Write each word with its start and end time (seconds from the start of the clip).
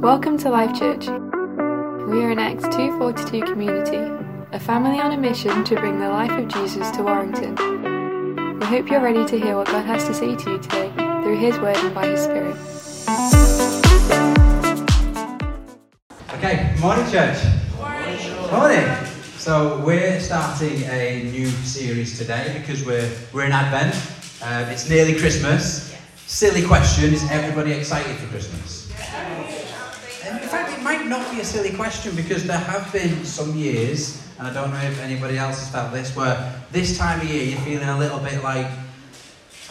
Welcome 0.00 0.38
to 0.38 0.50
Life 0.50 0.78
Church. 0.78 1.08
We 1.08 2.22
are 2.22 2.30
an 2.30 2.38
Acts 2.38 2.62
242 2.62 3.42
community, 3.42 3.96
a 4.52 4.60
family 4.60 5.00
on 5.00 5.10
a 5.10 5.16
mission 5.16 5.64
to 5.64 5.74
bring 5.74 5.98
the 5.98 6.08
life 6.08 6.30
of 6.30 6.46
Jesus 6.46 6.88
to 6.92 7.02
Warrington. 7.02 7.56
We 8.60 8.66
hope 8.66 8.88
you're 8.88 9.02
ready 9.02 9.26
to 9.26 9.40
hear 9.40 9.56
what 9.56 9.66
God 9.66 9.84
has 9.84 10.04
to 10.04 10.14
say 10.14 10.36
to 10.36 10.50
you 10.52 10.58
today 10.60 10.92
through 10.94 11.38
His 11.38 11.58
Word 11.58 11.76
and 11.78 11.92
by 11.92 12.06
His 12.06 12.22
Spirit. 12.22 12.54
Okay, 16.34 16.76
morning, 16.80 17.10
church. 17.10 17.42
Morning. 17.76 18.52
Morning. 18.52 19.06
So 19.38 19.82
we're 19.84 20.20
starting 20.20 20.82
a 20.84 21.24
new 21.32 21.48
series 21.48 22.16
today 22.16 22.56
because 22.60 22.86
we're 22.86 23.10
we're 23.32 23.46
in 23.46 23.52
Advent. 23.52 23.96
Um, 24.40 24.70
it's 24.70 24.88
nearly 24.88 25.18
Christmas. 25.18 25.89
Silly 26.30 26.64
question: 26.64 27.12
Is 27.12 27.28
everybody 27.28 27.72
excited 27.72 28.16
for 28.16 28.28
Christmas? 28.28 28.88
And 30.24 30.40
in 30.40 30.48
fact, 30.48 30.72
it 30.72 30.80
might 30.80 31.04
not 31.06 31.28
be 31.32 31.40
a 31.40 31.44
silly 31.44 31.74
question 31.74 32.14
because 32.14 32.46
there 32.46 32.56
have 32.56 32.90
been 32.92 33.24
some 33.24 33.56
years, 33.56 34.24
and 34.38 34.46
I 34.46 34.54
don't 34.54 34.70
know 34.70 34.78
if 34.78 35.00
anybody 35.00 35.38
else 35.38 35.58
has 35.58 35.68
felt 35.70 35.92
this, 35.92 36.14
where 36.14 36.54
this 36.70 36.96
time 36.96 37.20
of 37.20 37.28
year 37.28 37.42
you're 37.42 37.60
feeling 37.62 37.88
a 37.88 37.98
little 37.98 38.20
bit 38.20 38.44
like 38.44 38.68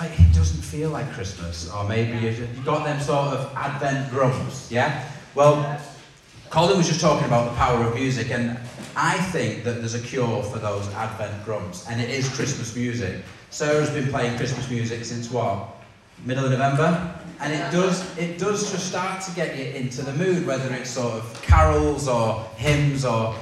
like 0.02 0.12
it 0.20 0.34
doesn't 0.34 0.62
feel 0.62 0.90
like 0.90 1.10
Christmas, 1.14 1.72
or 1.72 1.88
maybe 1.88 2.18
you've 2.18 2.66
got 2.66 2.84
them 2.84 3.00
sort 3.00 3.30
of 3.30 3.56
Advent 3.56 4.12
grumps. 4.12 4.70
Yeah. 4.70 5.10
Well. 5.36 5.80
Colin 6.50 6.78
was 6.78 6.88
just 6.88 7.00
talking 7.00 7.26
about 7.26 7.52
the 7.52 7.56
power 7.56 7.86
of 7.86 7.94
music, 7.94 8.32
and 8.32 8.60
I 8.98 9.18
think 9.32 9.64
that 9.64 9.76
there's 9.80 9.94
a 9.94 10.02
cure 10.02 10.42
for 10.44 10.58
those 10.58 10.90
Advent 10.90 11.46
grumps, 11.46 11.88
and 11.88 12.02
it 12.02 12.10
is 12.10 12.28
Christmas 12.28 12.76
music. 12.76 13.24
Sarah's 13.52 13.92
been 13.92 14.10
playing 14.10 14.36
Christmas 14.36 14.68
music 14.70 15.06
since 15.06 15.30
what? 15.30 15.79
Middle 16.26 16.46
of 16.46 16.52
November? 16.52 17.16
And 17.42 17.54
it 17.54 17.72
does 17.72 18.18
it 18.18 18.38
does 18.38 18.70
just 18.72 18.88
start 18.88 19.22
to 19.24 19.32
get 19.32 19.58
you 19.58 19.66
into 19.66 20.02
the 20.02 20.14
mood, 20.14 20.46
whether 20.46 20.74
it's 20.74 20.90
sort 20.90 21.14
of 21.14 21.42
carols 21.42 22.08
or 22.08 22.44
hymns 22.58 23.06
or 23.06 23.36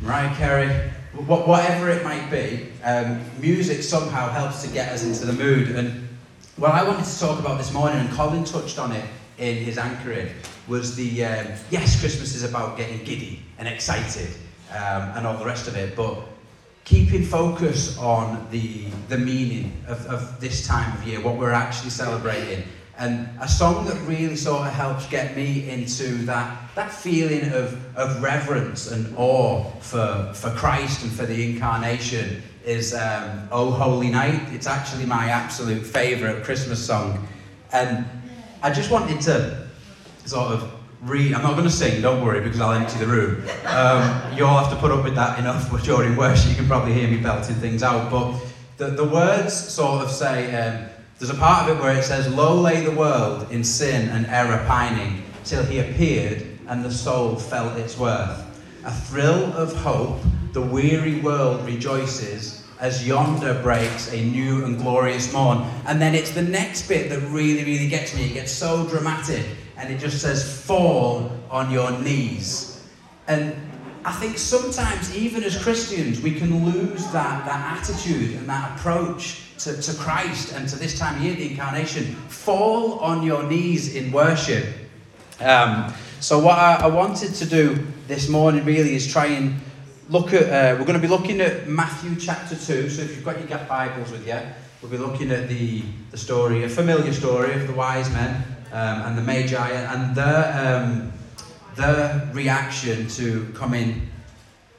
Mariah 0.00 0.34
Carey, 0.34 0.90
whatever 1.14 1.90
it 1.90 2.02
might 2.02 2.30
be, 2.30 2.68
um, 2.82 3.20
music 3.40 3.82
somehow 3.82 4.30
helps 4.30 4.62
to 4.62 4.68
get 4.72 4.90
us 4.92 5.04
into 5.04 5.26
the 5.26 5.32
mood. 5.32 5.68
And 5.68 6.08
what 6.56 6.72
I 6.72 6.82
wanted 6.82 7.04
to 7.04 7.18
talk 7.18 7.38
about 7.38 7.58
this 7.58 7.72
morning, 7.72 8.00
and 8.00 8.10
Colin 8.10 8.44
touched 8.44 8.78
on 8.78 8.92
it 8.92 9.04
in 9.38 9.56
his 9.56 9.78
anchoring, 9.78 10.30
was 10.66 10.96
the 10.96 11.24
um, 11.24 11.46
yes, 11.70 12.00
Christmas 12.00 12.34
is 12.34 12.42
about 12.42 12.76
getting 12.76 13.04
giddy 13.04 13.42
and 13.58 13.68
excited 13.68 14.28
um, 14.70 15.12
and 15.16 15.26
all 15.26 15.36
the 15.36 15.44
rest 15.44 15.68
of 15.68 15.76
it, 15.76 15.94
but 15.94 16.18
keeping 16.84 17.24
focus 17.24 17.96
on 17.98 18.46
the 18.50 18.86
the 19.10 19.18
meaning 19.18 19.72
of, 19.88 20.06
of 20.06 20.40
this 20.40 20.66
time 20.66 20.96
of 20.96 21.06
year, 21.06 21.20
what 21.20 21.36
we're 21.36 21.52
actually 21.52 21.90
celebrating. 21.90 22.62
And 22.96 23.28
a 23.40 23.48
song 23.48 23.86
that 23.86 23.96
really 24.06 24.36
sort 24.36 24.66
of 24.66 24.72
helps 24.72 25.06
get 25.08 25.34
me 25.34 25.68
into 25.68 26.18
that, 26.26 26.70
that 26.74 26.92
feeling 26.92 27.50
of, 27.52 27.96
of 27.96 28.22
reverence 28.22 28.90
and 28.90 29.12
awe 29.16 29.64
for, 29.80 30.32
for 30.34 30.50
Christ 30.50 31.02
and 31.02 31.10
for 31.10 31.24
the 31.24 31.50
incarnation 31.50 32.42
is 32.64 32.94
um, 32.94 33.48
Oh 33.50 33.70
Holy 33.70 34.10
Night. 34.10 34.42
It's 34.52 34.66
actually 34.66 35.06
my 35.06 35.30
absolute 35.30 35.84
favourite 35.84 36.44
Christmas 36.44 36.84
song. 36.84 37.26
And 37.72 38.04
I 38.62 38.70
just 38.70 38.90
wanted 38.90 39.22
to 39.22 39.66
sort 40.26 40.52
of 40.52 40.70
read. 41.02 41.32
I'm 41.34 41.42
not 41.42 41.52
going 41.52 41.64
to 41.64 41.70
sing, 41.70 42.02
don't 42.02 42.24
worry, 42.24 42.40
because 42.40 42.60
I'll 42.60 42.72
empty 42.72 42.98
the 42.98 43.06
room. 43.06 43.42
Um, 43.66 44.36
you'll 44.36 44.48
have 44.48 44.70
to 44.70 44.76
put 44.76 44.90
up 44.90 45.04
with 45.04 45.14
that 45.14 45.38
enough 45.38 45.70
but 45.70 45.82
during 45.82 46.16
worship. 46.16 46.50
You 46.50 46.56
can 46.56 46.66
probably 46.66 46.92
hear 46.92 47.08
me 47.08 47.18
belting 47.18 47.56
things 47.56 47.82
out. 47.82 48.10
But 48.10 48.38
the, 48.76 48.90
the 48.90 49.04
words 49.04 49.54
sort 49.54 50.02
of 50.02 50.10
say 50.10 50.54
um, 50.54 50.88
there's 51.18 51.30
a 51.30 51.34
part 51.34 51.68
of 51.68 51.76
it 51.76 51.80
where 51.80 51.96
it 51.96 52.04
says, 52.04 52.32
Low 52.32 52.54
lay 52.54 52.84
the 52.84 52.92
world 52.92 53.50
in 53.50 53.64
sin 53.64 54.08
and 54.10 54.26
error 54.26 54.64
pining, 54.66 55.22
till 55.44 55.64
he 55.64 55.78
appeared 55.78 56.46
and 56.68 56.84
the 56.84 56.90
soul 56.90 57.36
felt 57.36 57.76
its 57.78 57.98
worth. 57.98 58.46
A 58.84 58.92
thrill 58.92 59.52
of 59.54 59.74
hope, 59.74 60.20
the 60.52 60.62
weary 60.62 61.20
world 61.20 61.66
rejoices 61.66 62.64
as 62.78 63.06
yonder 63.06 63.60
breaks 63.62 64.12
a 64.12 64.24
new 64.24 64.64
and 64.64 64.78
glorious 64.78 65.32
morn. 65.32 65.68
And 65.86 66.00
then 66.00 66.14
it's 66.14 66.30
the 66.30 66.42
next 66.42 66.88
bit 66.88 67.10
that 67.10 67.20
really, 67.28 67.64
really 67.64 67.88
gets 67.88 68.14
me. 68.14 68.24
It 68.24 68.34
gets 68.34 68.52
so 68.52 68.86
dramatic. 68.86 69.44
And 69.80 69.90
it 69.90 69.98
just 69.98 70.20
says, 70.20 70.62
Fall 70.66 71.32
on 71.50 71.70
your 71.70 71.90
knees. 72.00 72.84
And 73.26 73.56
I 74.04 74.12
think 74.12 74.36
sometimes, 74.36 75.16
even 75.16 75.42
as 75.42 75.60
Christians, 75.60 76.20
we 76.20 76.34
can 76.34 76.64
lose 76.70 77.04
that, 77.12 77.46
that 77.46 77.78
attitude 77.78 78.36
and 78.36 78.46
that 78.46 78.78
approach 78.78 79.56
to, 79.58 79.80
to 79.80 79.94
Christ 79.94 80.52
and 80.54 80.68
to 80.68 80.76
this 80.76 80.98
time 80.98 81.16
of 81.16 81.22
year, 81.22 81.34
the 81.34 81.50
incarnation. 81.50 82.04
Fall 82.28 82.98
on 82.98 83.22
your 83.22 83.42
knees 83.44 83.96
in 83.96 84.12
worship. 84.12 84.66
Um, 85.40 85.94
so, 86.20 86.38
what 86.38 86.58
I, 86.58 86.76
I 86.76 86.86
wanted 86.86 87.34
to 87.36 87.46
do 87.46 87.86
this 88.06 88.28
morning 88.28 88.66
really 88.66 88.94
is 88.94 89.10
try 89.10 89.26
and 89.26 89.54
look 90.10 90.34
at, 90.34 90.42
uh, 90.42 90.78
we're 90.78 90.84
going 90.84 91.00
to 91.00 91.06
be 91.06 91.08
looking 91.08 91.40
at 91.40 91.68
Matthew 91.68 92.16
chapter 92.16 92.54
2. 92.54 92.90
So, 92.90 93.02
if 93.02 93.16
you've 93.16 93.24
got 93.24 93.48
your 93.48 93.58
Bibles 93.60 94.10
with 94.10 94.26
you, 94.26 94.38
we'll 94.82 94.90
be 94.90 94.98
looking 94.98 95.30
at 95.30 95.48
the, 95.48 95.82
the 96.10 96.18
story, 96.18 96.64
a 96.64 96.68
familiar 96.68 97.14
story 97.14 97.54
of 97.54 97.66
the 97.66 97.72
wise 97.72 98.10
men 98.12 98.44
um, 98.72 99.02
and 99.02 99.18
the 99.18 99.22
Magi 99.22 99.70
and 99.70 100.14
their, 100.14 100.82
um, 100.82 101.12
their 101.76 102.30
reaction 102.32 103.08
to 103.08 103.46
coming, 103.54 104.08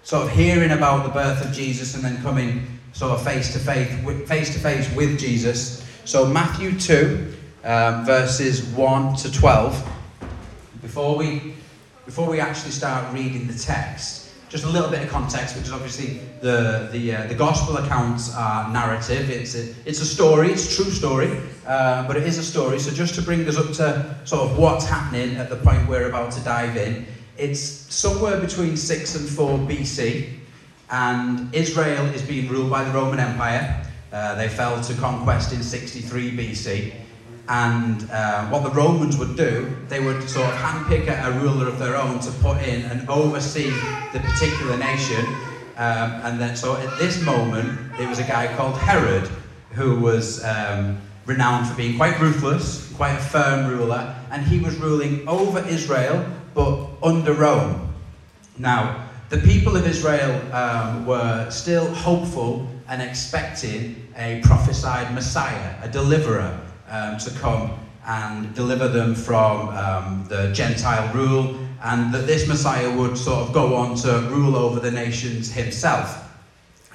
sort 0.04 0.24
of 0.24 0.32
hearing 0.32 0.72
about 0.72 1.04
the 1.04 1.10
birth 1.10 1.46
of 1.46 1.52
Jesus 1.52 1.96
and 1.96 2.04
then 2.04 2.22
coming 2.22 2.80
sort 2.94 3.12
of 3.12 3.24
face 3.24 3.54
to 3.54 3.60
face, 3.60 3.90
face 4.28 4.54
to 4.54 4.60
face 4.60 4.94
with 4.96 5.20
Jesus. 5.20 5.86
So, 6.06 6.26
Matthew 6.26 6.78
2, 6.80 7.34
um, 7.64 8.06
verses 8.06 8.64
1 8.66 9.16
to 9.18 9.32
12. 9.32 9.90
Before 10.82 11.16
we, 11.16 11.54
before 12.06 12.28
we 12.28 12.40
actually 12.40 12.72
start 12.72 13.14
reading 13.14 13.48
the 13.48 13.54
text, 13.54 14.32
just 14.50 14.66
a 14.66 14.70
little 14.70 14.90
bit 14.90 15.02
of 15.02 15.10
context, 15.10 15.56
because 15.56 15.72
obviously 15.72 16.20
the 16.42 16.90
the, 16.92 17.16
uh, 17.16 17.28
the 17.28 17.36
gospel 17.36 17.78
accounts 17.78 18.36
are 18.36 18.72
narrative. 18.74 19.30
It's 19.30 19.56
a, 19.56 19.74
it's 19.86 20.02
a 20.02 20.06
story, 20.06 20.52
it's 20.52 20.74
a 20.74 20.84
true 20.84 20.92
story, 20.92 21.40
uh, 21.68 22.08
but 22.08 22.18
it 22.18 22.24
is 22.24 22.38
a 22.38 22.44
story. 22.44 22.80
So 22.80 22.92
just 22.92 23.16
to 23.16 23.22
bring 23.22 23.48
us 23.48 23.58
up 23.58 23.72
to 23.74 24.16
sort 24.26 24.50
of 24.50 24.58
what's 24.58 24.86
happening 24.86 25.36
at 25.38 25.50
the 25.50 25.58
point 25.58 25.88
we're 25.88 26.10
about 26.10 26.32
to 26.34 26.42
dive 26.42 26.78
in, 26.78 27.06
it's 27.38 27.62
somewhere 27.62 28.40
between 28.40 28.78
six 28.78 29.16
and 29.16 29.28
four 29.28 29.58
BC, 29.58 30.30
and 30.90 31.54
Israel 31.56 32.06
is 32.08 32.22
being 32.22 32.50
ruled 32.50 32.70
by 32.70 32.84
the 32.84 32.92
Roman 32.92 33.20
Empire. 33.20 33.86
Uh, 34.12 34.36
they 34.36 34.50
fell 34.50 34.82
to 34.82 34.94
conquest 34.96 35.54
in 35.54 35.64
63 35.64 36.32
BC. 36.32 36.94
And 37.48 38.10
uh, 38.12 38.48
what 38.48 38.64
the 38.64 38.70
Romans 38.70 39.18
would 39.18 39.36
do, 39.36 39.76
they 39.88 40.00
would 40.00 40.30
sort 40.30 40.48
of 40.48 40.56
handpick 40.56 41.08
a 41.08 41.32
ruler 41.40 41.68
of 41.68 41.80
their 41.80 41.96
own 41.96 42.20
to 42.20 42.32
put 42.34 42.62
in 42.64 42.84
and 42.84 43.10
oversee 43.10 43.72
the 44.14 44.20
particular 44.20 44.78
nation. 44.78 45.26
Um, 45.78 46.12
and 46.24 46.40
then, 46.40 46.56
so 46.56 46.76
at 46.78 46.98
this 47.00 47.22
moment, 47.24 47.80
it 48.00 48.08
was 48.08 48.20
a 48.20 48.24
guy 48.24 48.54
called 48.56 48.78
Herod 48.78 49.30
who 49.72 50.00
was 50.00 50.44
um, 50.44 51.02
renowned 51.26 51.68
for 51.68 51.76
being 51.76 51.98
quite 51.98 52.20
ruthless, 52.20 52.92
quite 52.94 53.14
a 53.14 53.22
firm 53.22 53.70
ruler, 53.70 54.16
and 54.32 54.44
he 54.44 54.60
was 54.60 54.76
ruling 54.78 55.28
over 55.28 55.60
Israel 55.68 56.26
but 56.54 56.90
under 57.02 57.34
Rome. 57.34 57.94
Now, 58.58 59.08
the 59.30 59.38
people 59.38 59.78
of 59.78 59.88
Israel 59.88 60.54
um, 60.54 61.06
were 61.06 61.50
still 61.50 61.90
hopeful 61.94 62.68
and 62.90 63.02
expecting 63.02 64.08
a 64.18 64.42
prophesied 64.44 65.14
Messiah, 65.14 65.76
a 65.82 65.88
deliverer 65.88 66.60
um, 66.90 67.18
to 67.18 67.32
come 67.40 67.80
and 68.06 68.54
deliver 68.54 68.88
them 68.90 69.16
from 69.16 69.70
um, 69.70 70.26
the 70.28 70.52
Gentile 70.52 71.14
rule, 71.14 71.58
and 71.84 72.14
that 72.14 72.28
this 72.28 72.48
Messiah 72.48 72.92
would 72.98 73.18
sort 73.18 73.48
of 73.48 73.54
go 73.54 73.76
on 73.76 73.96
to 73.96 74.28
rule 74.30 74.56
over 74.56 74.80
the 74.80 74.92
nations 74.92 75.52
himself. 75.52 76.30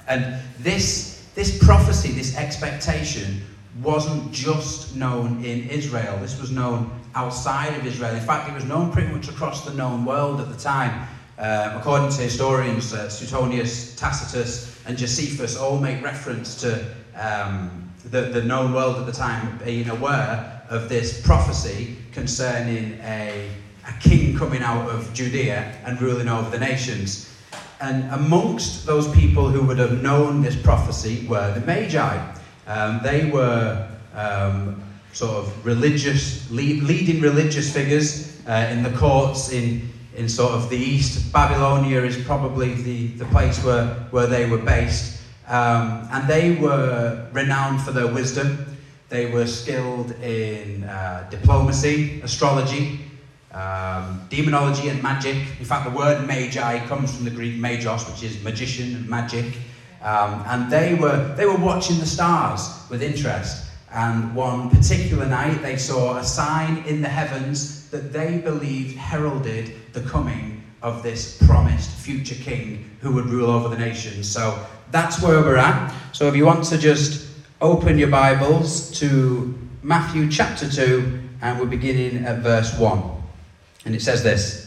And 0.07 0.39
this, 0.59 1.27
this 1.33 1.57
prophecy, 1.63 2.11
this 2.11 2.37
expectation, 2.37 3.41
wasn't 3.81 4.31
just 4.31 4.95
known 4.95 5.43
in 5.43 5.69
Israel. 5.69 6.17
This 6.19 6.39
was 6.39 6.51
known 6.51 6.91
outside 7.15 7.75
of 7.75 7.85
Israel. 7.85 8.15
In 8.15 8.21
fact, 8.21 8.49
it 8.49 8.53
was 8.53 8.65
known 8.65 8.91
pretty 8.91 9.11
much 9.11 9.27
across 9.27 9.65
the 9.65 9.73
known 9.73 10.05
world 10.05 10.39
at 10.39 10.49
the 10.49 10.57
time. 10.57 11.07
Um, 11.39 11.77
according 11.77 12.09
to 12.09 12.21
historians, 12.21 12.93
uh, 12.93 13.09
Suetonius, 13.09 13.95
Tacitus, 13.95 14.81
and 14.87 14.97
Josephus 14.97 15.55
all 15.55 15.77
make 15.79 16.03
reference 16.03 16.59
to 16.61 16.83
um, 17.15 17.91
the, 18.05 18.21
the 18.21 18.41
known 18.41 18.73
world 18.73 18.97
at 18.97 19.05
the 19.05 19.11
time 19.11 19.59
being 19.63 19.89
aware 19.89 20.63
of 20.69 20.89
this 20.89 21.21
prophecy 21.21 21.97
concerning 22.11 22.99
a, 23.03 23.49
a 23.87 23.93
king 23.99 24.35
coming 24.35 24.63
out 24.63 24.89
of 24.89 25.13
Judea 25.13 25.75
and 25.85 26.01
ruling 26.01 26.27
over 26.27 26.49
the 26.49 26.59
nations. 26.59 27.31
And 27.79 28.11
amongst 28.11 28.87
those 28.87 29.07
people 29.13 29.49
who 29.49 29.61
would 29.67 29.77
have 29.77 30.01
known 30.01 30.41
this 30.41 30.55
prophecy 30.55 31.27
were 31.27 31.53
the 31.53 31.61
Magi. 31.61 32.36
Um, 32.67 32.99
they 33.01 33.31
were 33.31 33.87
um, 34.13 34.83
sort 35.13 35.31
of 35.31 35.65
religious, 35.65 36.49
lead, 36.51 36.83
leading 36.83 37.21
religious 37.21 37.73
figures 37.73 38.41
uh, 38.47 38.69
in 38.71 38.83
the 38.83 38.91
courts 38.91 39.51
in, 39.51 39.89
in 40.15 40.27
sort 40.27 40.51
of 40.51 40.69
the 40.69 40.77
east. 40.77 41.31
Babylonia 41.31 42.03
is 42.03 42.17
probably 42.25 42.73
the, 42.73 43.07
the 43.07 43.25
place 43.25 43.63
where, 43.63 43.87
where 44.11 44.27
they 44.27 44.49
were 44.49 44.57
based. 44.57 45.21
Um, 45.47 46.07
and 46.11 46.27
they 46.27 46.55
were 46.55 47.25
renowned 47.31 47.81
for 47.81 47.91
their 47.91 48.07
wisdom. 48.07 48.77
They 49.09 49.31
were 49.31 49.47
skilled 49.47 50.11
in 50.21 50.83
uh, 50.83 51.25
diplomacy, 51.29 52.19
astrology, 52.21 52.99
um, 53.53 54.27
demonology, 54.29 54.89
and 54.89 55.01
magic. 55.01 55.37
In 55.59 55.65
fact, 55.65 55.89
the 55.89 55.97
word 55.97 56.27
magi 56.27 56.85
comes 56.87 57.15
from 57.15 57.23
the 57.23 57.31
Greek 57.31 57.55
magos, 57.55 58.11
which 58.11 58.23
is 58.23 58.43
magician 58.43 58.95
and 58.97 59.07
magic. 59.07 59.45
Um, 60.01 60.43
and 60.47 60.71
they 60.71 60.93
were, 60.93 61.33
they 61.35 61.45
were 61.45 61.57
watching 61.57 61.99
the 61.99 62.05
stars 62.05 62.69
with 62.89 63.01
interest. 63.01 63.65
And 63.91 64.35
one 64.35 64.69
particular 64.69 65.25
night, 65.25 65.61
they 65.61 65.77
saw 65.77 66.17
a 66.17 66.23
sign 66.23 66.83
in 66.85 67.01
the 67.01 67.09
heavens 67.09 67.89
that 67.89 68.11
they 68.13 68.39
believed 68.39 68.97
heralded 68.97 69.73
the 69.93 70.01
coming 70.01 70.63
of 70.81 71.03
this 71.03 71.41
promised 71.45 71.89
future 71.89 72.35
king 72.35 72.89
who 73.01 73.11
would 73.13 73.25
rule 73.25 73.49
over 73.49 73.69
the 73.69 73.77
nations. 73.77 74.29
So 74.29 74.63
that's 74.91 75.21
where 75.21 75.41
we're 75.41 75.57
at. 75.57 75.93
So 76.11 76.27
if 76.27 76.35
you 76.35 76.45
want 76.45 76.65
to 76.65 76.77
just 76.77 77.27
open 77.61 77.97
your 77.97 78.09
Bibles 78.09 78.91
to 78.99 79.57
Matthew 79.81 80.29
chapter 80.29 80.69
2, 80.69 81.21
and 81.41 81.59
we're 81.59 81.65
beginning 81.65 82.25
at 82.25 82.39
verse 82.39 82.77
1. 82.77 83.03
And 83.85 83.95
it 83.95 84.01
says 84.01 84.23
this 84.23 84.66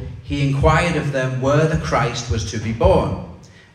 he 0.31 0.47
inquired 0.47 0.95
of 0.95 1.11
them 1.11 1.41
where 1.41 1.67
the 1.67 1.83
Christ 1.83 2.31
was 2.31 2.49
to 2.51 2.57
be 2.57 2.71
born. 2.71 3.25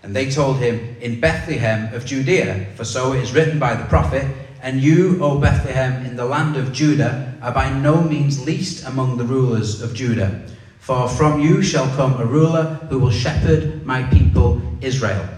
And 0.03 0.17
they 0.17 0.31
told 0.31 0.57
him, 0.57 0.97
In 1.03 1.21
Bethlehem 1.21 1.93
of 1.93 2.07
Judea, 2.07 2.69
for 2.77 2.83
so 2.83 3.13
it 3.13 3.21
is 3.21 3.35
written 3.35 3.59
by 3.59 3.75
the 3.75 3.85
prophet, 3.85 4.25
And 4.63 4.81
you, 4.81 5.23
O 5.23 5.39
Bethlehem, 5.39 6.07
in 6.07 6.17
the 6.17 6.25
land 6.25 6.57
of 6.57 6.73
Judah, 6.73 7.35
are 7.43 7.53
by 7.53 7.69
no 7.69 8.01
means 8.01 8.47
least 8.47 8.87
among 8.87 9.19
the 9.19 9.25
rulers 9.25 9.83
of 9.83 9.93
Judah. 9.93 10.47
For 10.79 11.07
from 11.11 11.41
you 11.41 11.61
shall 11.61 11.95
come 11.95 12.19
a 12.19 12.25
ruler 12.25 12.81
who 12.89 13.01
will 13.01 13.11
shepherd 13.11 13.85
my 13.85 14.05
people 14.05 14.63
Israel. 14.81 15.29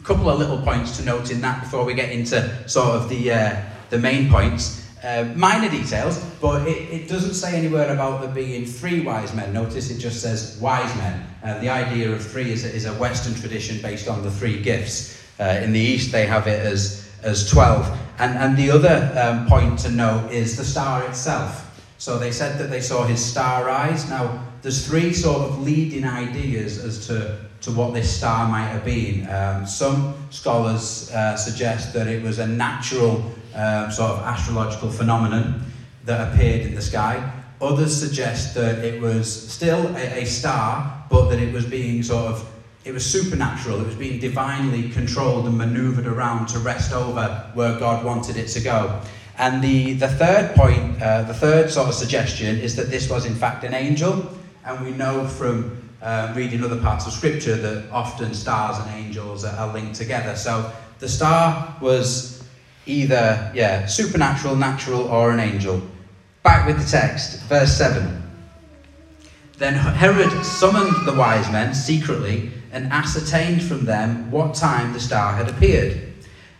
A 0.00 0.02
couple 0.02 0.28
of 0.28 0.40
little 0.40 0.62
points 0.62 0.96
to 0.96 1.04
note 1.04 1.30
in 1.30 1.40
that 1.42 1.60
before 1.60 1.84
we 1.84 1.94
get 1.94 2.10
into 2.10 2.68
sort 2.68 2.96
of 2.96 3.08
the, 3.08 3.30
uh, 3.30 3.62
the 3.90 3.98
main 3.98 4.28
points. 4.28 4.79
Uh, 5.02 5.24
minor 5.34 5.70
details, 5.70 6.22
but 6.42 6.68
it, 6.68 6.76
it, 6.92 7.08
doesn't 7.08 7.32
say 7.32 7.56
anywhere 7.56 7.90
about 7.90 8.20
there 8.20 8.30
being 8.30 8.66
three 8.66 9.00
wise 9.00 9.32
men. 9.34 9.50
Notice 9.50 9.90
it 9.90 9.98
just 9.98 10.20
says 10.20 10.58
wise 10.60 10.94
men. 10.96 11.26
Uh, 11.42 11.58
the 11.60 11.70
idea 11.70 12.12
of 12.12 12.22
three 12.22 12.52
is, 12.52 12.66
is 12.66 12.84
a 12.84 12.92
Western 12.94 13.34
tradition 13.34 13.80
based 13.80 14.08
on 14.08 14.22
the 14.22 14.30
three 14.30 14.60
gifts. 14.60 15.18
Uh, 15.40 15.58
in 15.62 15.72
the 15.72 15.80
East, 15.80 16.12
they 16.12 16.26
have 16.26 16.46
it 16.46 16.60
as, 16.60 17.10
as 17.22 17.48
12. 17.48 17.98
And, 18.18 18.36
and 18.36 18.58
the 18.58 18.70
other 18.70 19.10
um, 19.18 19.46
point 19.46 19.78
to 19.78 19.90
note 19.90 20.30
is 20.30 20.58
the 20.58 20.64
star 20.64 21.02
itself. 21.08 21.82
So 21.96 22.18
they 22.18 22.30
said 22.30 22.58
that 22.58 22.68
they 22.68 22.82
saw 22.82 23.04
his 23.04 23.24
star 23.24 23.64
rise. 23.64 24.06
Now, 24.10 24.44
there's 24.60 24.86
three 24.86 25.14
sort 25.14 25.40
of 25.48 25.62
leading 25.62 26.04
ideas 26.04 26.76
as 26.84 27.06
to 27.06 27.38
to 27.62 27.70
what 27.72 27.92
this 27.92 28.16
star 28.16 28.48
might 28.48 28.68
have 28.68 28.84
been. 28.84 29.28
Um, 29.28 29.66
some 29.66 30.14
scholars 30.30 31.10
uh, 31.12 31.36
suggest 31.36 31.92
that 31.92 32.06
it 32.06 32.22
was 32.22 32.38
a 32.38 32.46
natural 32.46 33.22
um, 33.54 33.90
sort 33.90 34.12
of 34.12 34.18
astrological 34.20 34.90
phenomenon 34.90 35.64
that 36.04 36.32
appeared 36.32 36.66
in 36.66 36.74
the 36.74 36.82
sky. 36.82 37.32
Others 37.60 37.94
suggest 37.94 38.54
that 38.54 38.84
it 38.84 39.00
was 39.00 39.50
still 39.50 39.94
a, 39.96 40.22
a 40.22 40.24
star, 40.24 41.04
but 41.10 41.28
that 41.28 41.38
it 41.38 41.52
was 41.52 41.66
being 41.66 42.02
sort 42.02 42.26
of 42.26 42.50
it 42.84 42.92
was 42.92 43.04
supernatural. 43.04 43.80
It 43.80 43.86
was 43.86 43.94
being 43.94 44.18
divinely 44.18 44.88
controlled 44.88 45.46
and 45.46 45.58
maneuvered 45.58 46.06
around 46.06 46.46
to 46.48 46.58
rest 46.58 46.92
over 46.92 47.50
where 47.54 47.78
God 47.78 48.04
wanted 48.04 48.36
it 48.36 48.48
to 48.48 48.60
go. 48.60 49.00
And 49.36 49.62
the, 49.62 49.94
the 49.94 50.08
third 50.08 50.54
point, 50.54 51.00
uh, 51.00 51.22
the 51.22 51.34
third 51.34 51.70
sort 51.70 51.88
of 51.88 51.94
suggestion 51.94 52.58
is 52.58 52.76
that 52.76 52.90
this 52.90 53.08
was 53.08 53.26
in 53.26 53.34
fact 53.34 53.64
an 53.64 53.74
angel. 53.74 54.30
And 54.64 54.84
we 54.84 54.92
know 54.92 55.26
from 55.26 55.82
uh, 56.02 56.32
reading 56.34 56.64
other 56.64 56.80
parts 56.80 57.06
of 57.06 57.12
scripture 57.12 57.56
that 57.56 57.90
often 57.90 58.32
stars 58.34 58.78
and 58.78 59.04
angels 59.04 59.44
are, 59.44 59.54
are 59.56 59.72
linked 59.72 59.94
together. 59.94 60.34
So 60.36 60.72
the 60.98 61.08
star 61.08 61.76
was 61.80 62.39
either, 62.86 63.50
yeah, 63.54 63.86
supernatural, 63.86 64.56
natural, 64.56 65.02
or 65.02 65.30
an 65.30 65.40
angel. 65.40 65.82
Back 66.42 66.66
with 66.66 66.78
the 66.78 66.90
text, 66.90 67.42
verse 67.42 67.76
7. 67.76 68.22
Then 69.58 69.74
Herod 69.74 70.44
summoned 70.44 71.06
the 71.06 71.12
wise 71.12 71.50
men 71.52 71.74
secretly 71.74 72.50
and 72.72 72.92
ascertained 72.92 73.62
from 73.62 73.84
them 73.84 74.30
what 74.30 74.54
time 74.54 74.92
the 74.92 75.00
star 75.00 75.34
had 75.34 75.48
appeared. 75.48 76.12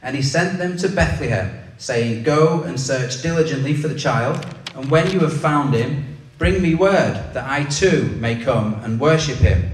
And 0.02 0.14
he 0.14 0.22
sent 0.22 0.58
them 0.58 0.76
to 0.78 0.88
Bethlehem, 0.88 1.50
saying, 1.78 2.24
Go 2.24 2.62
and 2.62 2.78
search 2.78 3.22
diligently 3.22 3.74
for 3.74 3.88
the 3.88 3.98
child, 3.98 4.44
and 4.74 4.90
when 4.90 5.10
you 5.10 5.20
have 5.20 5.40
found 5.40 5.74
him, 5.74 6.10
Bring 6.40 6.62
me 6.62 6.74
word 6.74 7.34
that 7.34 7.46
I 7.46 7.64
too 7.64 8.16
may 8.18 8.34
come 8.34 8.80
and 8.82 8.98
worship 8.98 9.36
him. 9.36 9.72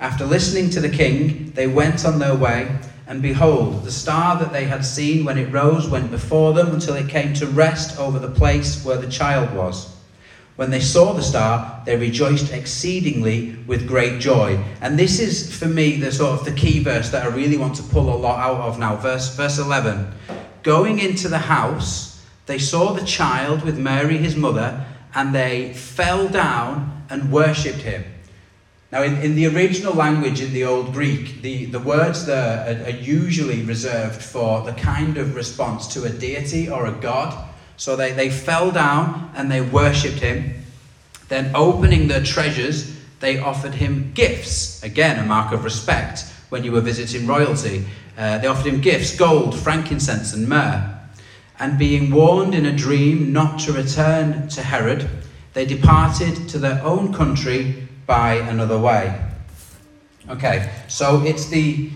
After 0.00 0.26
listening 0.26 0.68
to 0.70 0.80
the 0.80 0.88
king, 0.88 1.52
they 1.52 1.68
went 1.68 2.04
on 2.04 2.18
their 2.18 2.34
way, 2.34 2.76
and 3.06 3.22
behold, 3.22 3.84
the 3.84 3.92
star 3.92 4.36
that 4.38 4.52
they 4.52 4.64
had 4.64 4.84
seen 4.84 5.24
when 5.24 5.38
it 5.38 5.52
rose 5.52 5.88
went 5.88 6.10
before 6.10 6.52
them 6.52 6.74
until 6.74 6.96
it 6.96 7.08
came 7.08 7.34
to 7.34 7.46
rest 7.46 7.98
over 7.98 8.18
the 8.18 8.28
place 8.28 8.84
where 8.84 8.98
the 8.98 9.10
child 9.10 9.54
was. 9.54 9.94
When 10.56 10.70
they 10.70 10.80
saw 10.80 11.12
the 11.12 11.22
star, 11.22 11.82
they 11.84 11.96
rejoiced 11.96 12.52
exceedingly 12.52 13.56
with 13.66 13.86
great 13.86 14.20
joy. 14.20 14.58
And 14.80 14.98
this 14.98 15.20
is, 15.20 15.54
for 15.54 15.66
me, 15.66 15.96
the 15.96 16.10
sort 16.10 16.40
of 16.40 16.46
the 16.46 16.52
key 16.52 16.82
verse 16.82 17.10
that 17.10 17.24
I 17.24 17.34
really 17.34 17.58
want 17.58 17.76
to 17.76 17.82
pull 17.82 18.12
a 18.12 18.16
lot 18.16 18.40
out 18.40 18.60
of 18.62 18.78
now. 18.78 18.96
Verse, 18.96 19.36
verse 19.36 19.58
11. 19.58 20.12
Going 20.62 20.98
into 20.98 21.28
the 21.28 21.38
house, 21.38 22.24
they 22.46 22.58
saw 22.58 22.92
the 22.92 23.04
child 23.04 23.62
with 23.62 23.78
Mary, 23.78 24.16
his 24.16 24.34
mother, 24.34 24.84
and 25.14 25.34
they 25.34 25.74
fell 25.74 26.26
down 26.28 27.04
and 27.10 27.30
worshipped 27.30 27.82
him. 27.82 28.04
Now, 28.96 29.02
in, 29.02 29.20
in 29.20 29.34
the 29.34 29.46
original 29.48 29.92
language 29.92 30.40
in 30.40 30.54
the 30.54 30.64
Old 30.64 30.94
Greek, 30.94 31.42
the, 31.42 31.66
the 31.66 31.78
words 31.78 32.24
there 32.24 32.60
are, 32.66 32.86
are 32.86 32.96
usually 32.96 33.60
reserved 33.60 34.22
for 34.22 34.62
the 34.62 34.72
kind 34.72 35.18
of 35.18 35.34
response 35.34 35.86
to 35.88 36.04
a 36.04 36.08
deity 36.08 36.70
or 36.70 36.86
a 36.86 36.92
god. 36.92 37.46
So 37.76 37.94
they, 37.94 38.12
they 38.12 38.30
fell 38.30 38.70
down 38.70 39.30
and 39.36 39.52
they 39.52 39.60
worshipped 39.60 40.20
him. 40.20 40.62
Then, 41.28 41.54
opening 41.54 42.08
their 42.08 42.22
treasures, 42.22 42.98
they 43.20 43.38
offered 43.38 43.74
him 43.74 44.12
gifts. 44.14 44.82
Again, 44.82 45.18
a 45.18 45.26
mark 45.26 45.52
of 45.52 45.62
respect 45.62 46.24
when 46.48 46.64
you 46.64 46.72
were 46.72 46.80
visiting 46.80 47.26
royalty. 47.26 47.84
Uh, 48.16 48.38
they 48.38 48.46
offered 48.46 48.72
him 48.72 48.80
gifts 48.80 49.14
gold, 49.14 49.58
frankincense, 49.58 50.32
and 50.32 50.48
myrrh. 50.48 50.98
And 51.58 51.78
being 51.78 52.10
warned 52.10 52.54
in 52.54 52.64
a 52.64 52.74
dream 52.74 53.30
not 53.30 53.60
to 53.60 53.74
return 53.74 54.48
to 54.48 54.62
Herod, 54.62 55.06
they 55.52 55.66
departed 55.66 56.48
to 56.48 56.58
their 56.58 56.82
own 56.82 57.12
country 57.12 57.86
by 58.06 58.34
another 58.34 58.78
way. 58.78 59.20
Okay, 60.28 60.72
so 60.88 61.22
it's 61.24 61.48
the 61.48 61.90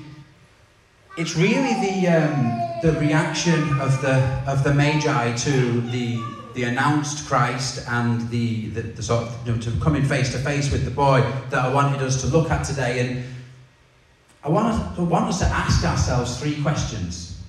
it's 1.18 1.36
really 1.36 1.74
the 1.80 2.08
um, 2.08 2.80
the 2.82 2.98
reaction 3.00 3.80
of 3.80 4.00
the 4.02 4.16
of 4.46 4.64
the 4.64 4.72
Magi 4.72 5.34
to 5.36 5.80
the 5.80 6.20
the 6.54 6.64
announced 6.64 7.28
Christ 7.28 7.86
and 7.88 8.28
the, 8.30 8.68
the, 8.70 8.82
the 8.82 9.02
sort 9.02 9.22
of 9.22 9.46
you 9.46 9.54
know, 9.54 9.60
to 9.60 9.70
coming 9.80 10.04
face 10.04 10.32
to 10.32 10.38
face 10.38 10.70
with 10.70 10.84
the 10.84 10.90
boy 10.90 11.20
that 11.50 11.64
I 11.64 11.72
wanted 11.72 12.02
us 12.02 12.20
to 12.22 12.26
look 12.26 12.50
at 12.50 12.64
today. 12.64 13.06
And 13.06 13.24
I 14.42 14.48
want 14.48 14.74
us, 14.74 14.98
I 14.98 15.02
want 15.02 15.26
us 15.26 15.38
to 15.40 15.46
ask 15.46 15.84
ourselves 15.84 16.38
three 16.40 16.60
questions. 16.62 17.40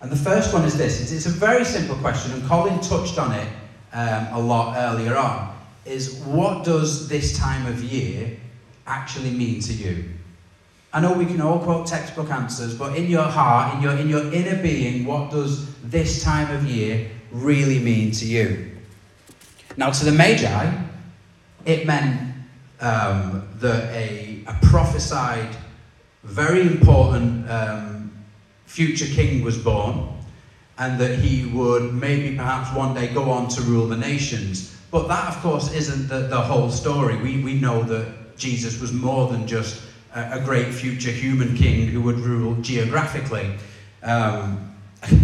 And 0.00 0.10
the 0.10 0.16
first 0.16 0.52
one 0.52 0.64
is 0.64 0.76
this 0.76 1.12
it's, 1.12 1.26
a 1.26 1.30
very 1.30 1.64
simple 1.64 1.96
question, 1.96 2.32
and 2.32 2.44
Colin 2.44 2.78
touched 2.80 3.18
on 3.18 3.32
it 3.32 3.48
um, 3.92 4.26
a 4.32 4.40
lot 4.40 4.76
earlier 4.76 5.16
on. 5.16 5.56
Is 5.84 6.14
what 6.20 6.64
does 6.64 7.08
this 7.08 7.36
time 7.36 7.66
of 7.66 7.82
year 7.82 8.36
actually 8.86 9.30
mean 9.30 9.60
to 9.60 9.72
you? 9.72 10.04
I 10.92 11.00
know 11.00 11.12
we 11.12 11.26
can 11.26 11.40
all 11.40 11.58
quote 11.58 11.86
textbook 11.86 12.30
answers, 12.30 12.74
but 12.78 12.96
in 12.96 13.06
your 13.10 13.24
heart, 13.24 13.74
in 13.74 13.82
your, 13.82 13.92
in 13.96 14.08
your 14.08 14.32
inner 14.32 14.62
being, 14.62 15.04
what 15.04 15.30
does 15.30 15.74
this 15.82 16.22
time 16.22 16.54
of 16.54 16.64
year 16.64 17.10
really 17.32 17.80
mean 17.80 18.12
to 18.12 18.24
you? 18.24 18.70
Now, 19.76 19.90
to 19.90 20.04
the 20.04 20.12
Magi, 20.12 20.72
it 21.64 21.86
meant 21.86 22.34
um, 22.80 23.48
that 23.56 23.92
a, 23.92 24.44
a 24.46 24.56
prophesied, 24.62 25.56
very 26.22 26.60
important 26.60 27.50
um, 27.50 28.12
future 28.66 29.06
king 29.06 29.42
was 29.42 29.58
born 29.58 30.08
and 30.78 31.00
that 31.00 31.18
he 31.18 31.46
would 31.46 31.92
maybe 31.94 32.36
perhaps 32.36 32.74
one 32.76 32.94
day 32.94 33.12
go 33.12 33.30
on 33.30 33.48
to 33.48 33.62
rule 33.62 33.86
the 33.86 33.96
nations. 33.96 34.73
But 34.94 35.08
that, 35.08 35.34
of 35.34 35.42
course, 35.42 35.72
isn't 35.74 36.06
the, 36.06 36.28
the 36.28 36.40
whole 36.40 36.70
story. 36.70 37.16
We, 37.16 37.42
we 37.42 37.54
know 37.54 37.82
that 37.82 38.36
Jesus 38.36 38.80
was 38.80 38.92
more 38.92 39.26
than 39.26 39.44
just 39.44 39.82
a, 40.14 40.38
a 40.38 40.40
great 40.40 40.72
future 40.72 41.10
human 41.10 41.56
king 41.56 41.88
who 41.88 42.00
would 42.02 42.20
rule 42.20 42.54
geographically. 42.62 43.56
Um, 44.04 44.72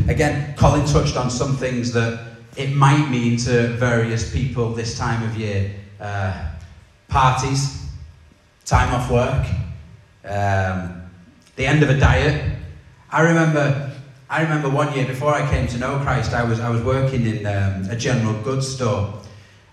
again, 0.09 0.57
Colin 0.57 0.85
touched 0.87 1.17
on 1.17 1.31
some 1.31 1.57
things 1.57 1.93
that, 1.93 2.21
it 2.57 2.75
might 2.75 3.11
mean 3.11 3.37
to 3.39 3.69
various 3.77 4.33
people 4.33 4.75
this 4.75 4.99
time 4.99 5.23
of 5.23 5.37
year. 5.37 5.71
Uh, 6.01 6.51
parties, 7.07 7.87
time 8.65 8.93
off 8.93 9.09
work, 9.09 9.47
um, 10.25 11.09
the 11.55 11.65
end 11.65 11.85
of 11.85 11.91
a 11.91 11.97
diet. 11.97 12.59
I 13.09 13.21
remember, 13.21 13.93
I 14.29 14.43
remember 14.43 14.69
one 14.69 14.93
year 14.97 15.07
before 15.07 15.33
I 15.33 15.49
came 15.49 15.69
to 15.69 15.79
know 15.79 16.01
Christ, 16.01 16.33
I 16.33 16.43
was, 16.43 16.59
I 16.59 16.71
was 16.71 16.83
working 16.83 17.25
in 17.25 17.47
um, 17.47 17.89
a 17.89 17.95
general 17.95 18.35
goods 18.43 18.67
store. 18.67 19.20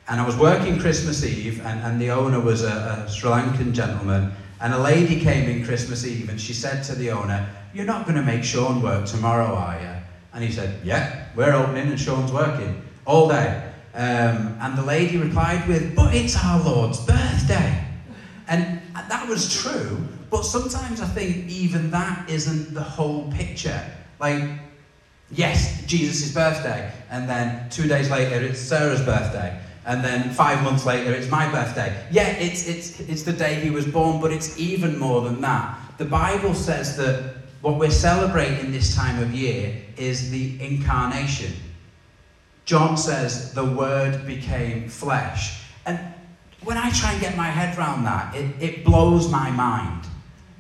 And 0.10 0.22
I 0.22 0.26
was 0.26 0.38
working 0.38 0.80
Christmas 0.80 1.24
Eve, 1.26 1.66
and, 1.66 1.80
and 1.82 2.00
the 2.02 2.12
owner 2.12 2.40
was 2.40 2.64
a, 2.64 3.06
a 3.06 3.10
Sri 3.10 3.30
Lankan 3.30 3.74
gentleman. 3.74 4.32
And 4.62 4.74
a 4.74 4.80
lady 4.80 5.20
came 5.20 5.50
in 5.50 5.66
Christmas 5.66 6.06
Eve, 6.06 6.30
and 6.30 6.40
she 6.40 6.54
said 6.54 6.84
to 6.86 6.96
the 6.96 7.12
owner, 7.12 7.48
You're 7.74 7.86
not 7.86 8.06
going 8.06 8.16
to 8.16 8.24
make 8.24 8.44
Sean 8.44 8.82
work 8.82 9.06
tomorrow, 9.06 9.54
are 9.54 9.80
you? 9.80 9.96
And 10.34 10.44
he 10.44 10.52
said, 10.52 10.80
Yeah, 10.84 11.28
we're 11.36 11.54
opening, 11.54 11.90
and 11.90 12.00
Sean's 12.00 12.32
working 12.32 12.82
all 13.06 13.28
day. 13.28 13.64
Um, 13.94 14.58
and 14.62 14.78
the 14.78 14.84
lady 14.84 15.18
replied 15.18 15.68
with, 15.68 15.96
But 15.96 16.16
it's 16.16 16.36
our 16.42 16.64
Lord's 16.64 17.04
birthday. 17.06 17.84
And 18.48 18.82
that 19.10 19.28
was 19.28 19.62
true, 19.62 20.08
but 20.30 20.44
sometimes 20.44 21.02
I 21.02 21.06
think 21.08 21.50
even 21.50 21.92
that 21.92 22.30
isn't 22.30 22.74
the 22.74 22.84
whole 22.84 23.32
picture. 23.32 23.84
Like, 24.20 24.44
yes, 25.32 25.86
Jesus' 25.86 26.34
birthday, 26.34 26.92
and 27.10 27.30
then 27.30 27.70
two 27.70 27.88
days 27.88 28.10
later 28.10 28.42
it's 28.42 28.60
Sarah's 28.60 29.02
birthday, 29.02 29.60
and 29.88 30.04
then 30.04 30.30
five 30.32 30.62
months 30.64 30.86
later 30.86 31.14
it's 31.14 31.32
my 31.32 31.50
birthday. 31.50 32.06
Yeah, 32.12 32.28
it's, 32.34 32.68
it's, 32.68 33.00
it's 33.00 33.24
the 33.24 33.32
day 33.32 33.56
he 33.56 33.70
was 33.70 33.88
born, 33.88 34.22
but 34.22 34.32
it's 34.32 34.60
even 34.60 35.00
more 35.00 35.22
than 35.22 35.40
that. 35.42 35.80
The 35.98 36.06
Bible 36.06 36.54
says 36.54 36.98
that 36.98 37.36
what 37.62 37.80
we're 37.80 37.90
celebrating 37.90 38.72
this 38.72 38.94
time 38.96 39.22
of 39.24 39.34
year 39.34 39.82
is 39.96 40.30
the 40.30 40.62
incarnation. 40.62 41.54
John 42.66 42.98
says 42.98 43.54
the 43.54 43.64
Word 43.64 44.28
became 44.28 44.90
flesh. 44.90 45.64
And 45.86 45.98
when 46.66 46.78
I 46.78 46.92
try 46.92 47.14
and 47.14 47.22
get 47.22 47.38
my 47.38 47.48
head 47.48 47.78
around 47.78 48.04
that, 48.04 48.36
it, 48.36 48.62
it 48.62 48.86
blows 48.86 49.32
my 49.32 49.50
mind. 49.52 50.06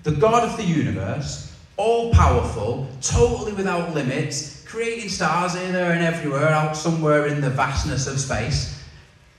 The 0.03 0.11
God 0.11 0.47
of 0.47 0.55
the 0.55 0.63
universe, 0.63 1.53
all 1.75 2.13
powerful, 2.13 2.87
totally 3.01 3.51
without 3.51 3.93
limits, 3.93 4.63
creating 4.65 5.09
stars 5.09 5.53
here, 5.53 5.71
there, 5.73 5.91
and 5.91 6.01
everywhere, 6.01 6.47
out 6.47 6.77
somewhere 6.77 7.27
in 7.27 7.41
the 7.41 7.49
vastness 7.49 8.07
of 8.07 8.21
space. 8.21 8.76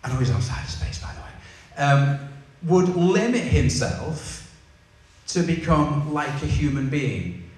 I 0.04 0.12
know 0.12 0.18
he's 0.18 0.30
outside 0.30 0.62
of 0.62 0.70
space, 0.70 1.02
by 1.02 1.12
the 1.12 1.20
way. 1.20 1.84
Um, 1.84 2.28
would 2.64 2.88
limit 2.96 3.42
himself 3.42 4.54
to 5.28 5.42
become 5.42 6.12
like 6.12 6.42
a 6.42 6.46
human 6.46 6.88
being. 6.88 7.50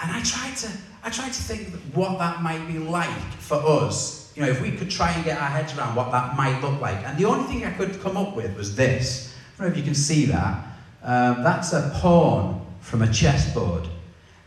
And 0.00 0.10
I 0.10 0.22
tried 0.22 0.56
to, 0.56 0.70
I 1.02 1.10
tried 1.10 1.32
to 1.32 1.42
think 1.42 1.68
what 1.94 2.18
that 2.18 2.42
might 2.42 2.66
be 2.66 2.78
like 2.78 3.08
for 3.38 3.56
us 3.56 4.26
you 4.36 4.42
know, 4.42 4.48
if 4.48 4.60
we 4.60 4.70
could 4.70 4.90
try 4.90 5.10
and 5.12 5.24
get 5.24 5.40
our 5.40 5.48
heads 5.48 5.76
around 5.76 5.96
what 5.96 6.12
that 6.12 6.36
might 6.36 6.60
look 6.60 6.78
like. 6.78 6.98
And 7.06 7.16
the 7.16 7.24
only 7.24 7.44
thing 7.44 7.64
I 7.64 7.72
could 7.72 7.98
come 8.02 8.18
up 8.18 8.36
with 8.36 8.54
was 8.54 8.76
this. 8.76 9.34
I 9.34 9.62
don't 9.62 9.68
know 9.68 9.72
if 9.72 9.78
you 9.78 9.84
can 9.84 9.94
see 9.94 10.26
that. 10.26 10.62
Um, 11.02 11.42
that's 11.42 11.72
a 11.72 11.90
pawn 11.96 12.64
from 12.80 13.00
a 13.00 13.10
chessboard. 13.10 13.88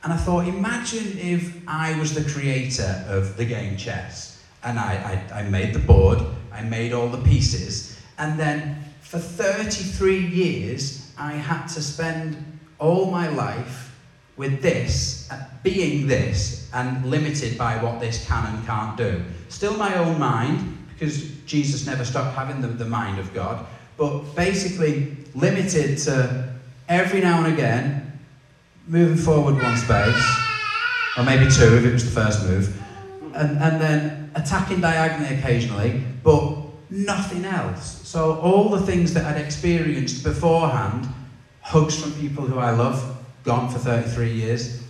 And 0.03 0.13
I 0.13 0.17
thought, 0.17 0.47
imagine 0.47 1.17
if 1.17 1.57
I 1.67 1.99
was 1.99 2.13
the 2.13 2.29
creator 2.31 3.03
of 3.07 3.35
the 3.35 3.45
game 3.45 3.77
chess. 3.77 4.43
And 4.63 4.77
I, 4.77 5.23
I, 5.33 5.39
I 5.39 5.43
made 5.49 5.73
the 5.73 5.79
board, 5.79 6.19
I 6.53 6.61
made 6.63 6.93
all 6.93 7.07
the 7.07 7.23
pieces, 7.23 7.99
and 8.17 8.39
then 8.39 8.83
for 9.01 9.19
33 9.19 10.19
years, 10.19 11.11
I 11.17 11.33
had 11.33 11.67
to 11.67 11.81
spend 11.81 12.59
all 12.77 13.09
my 13.09 13.27
life 13.29 13.95
with 14.37 14.61
this, 14.61 15.29
uh, 15.31 15.43
being 15.63 16.07
this, 16.07 16.69
and 16.73 17.05
limited 17.05 17.57
by 17.57 17.81
what 17.83 17.99
this 17.99 18.25
can 18.25 18.45
and 18.45 18.65
can't 18.65 18.95
do. 18.95 19.23
Still 19.49 19.75
my 19.75 19.95
own 19.97 20.19
mind, 20.19 20.77
because 20.93 21.31
Jesus 21.45 21.85
never 21.85 22.05
stopped 22.05 22.35
having 22.35 22.61
the, 22.61 22.67
the 22.67 22.85
mind 22.85 23.19
of 23.19 23.33
God, 23.33 23.65
but 23.97 24.19
basically 24.35 25.17
limited 25.35 25.97
to 25.99 26.53
every 26.87 27.19
now 27.19 27.43
and 27.43 27.53
again 27.53 28.19
moving 28.87 29.17
forward 29.17 29.55
one 29.55 29.77
space, 29.77 30.37
or 31.17 31.23
maybe 31.23 31.49
two 31.51 31.77
if 31.77 31.85
it 31.85 31.93
was 31.93 32.05
the 32.05 32.11
first 32.11 32.45
move, 32.47 32.81
and, 33.35 33.57
and 33.57 33.81
then 33.81 34.31
attacking 34.35 34.81
diagonally 34.81 35.35
occasionally, 35.37 36.03
but 36.23 36.57
nothing 36.89 37.45
else. 37.45 38.07
So 38.07 38.39
all 38.39 38.69
the 38.69 38.81
things 38.81 39.13
that 39.13 39.25
I'd 39.25 39.41
experienced 39.41 40.23
beforehand, 40.23 41.07
hugs 41.61 42.01
from 42.01 42.13
people 42.13 42.45
who 42.45 42.59
I 42.59 42.71
love, 42.71 43.17
gone 43.43 43.69
for 43.69 43.79
33 43.79 44.31
years. 44.31 44.83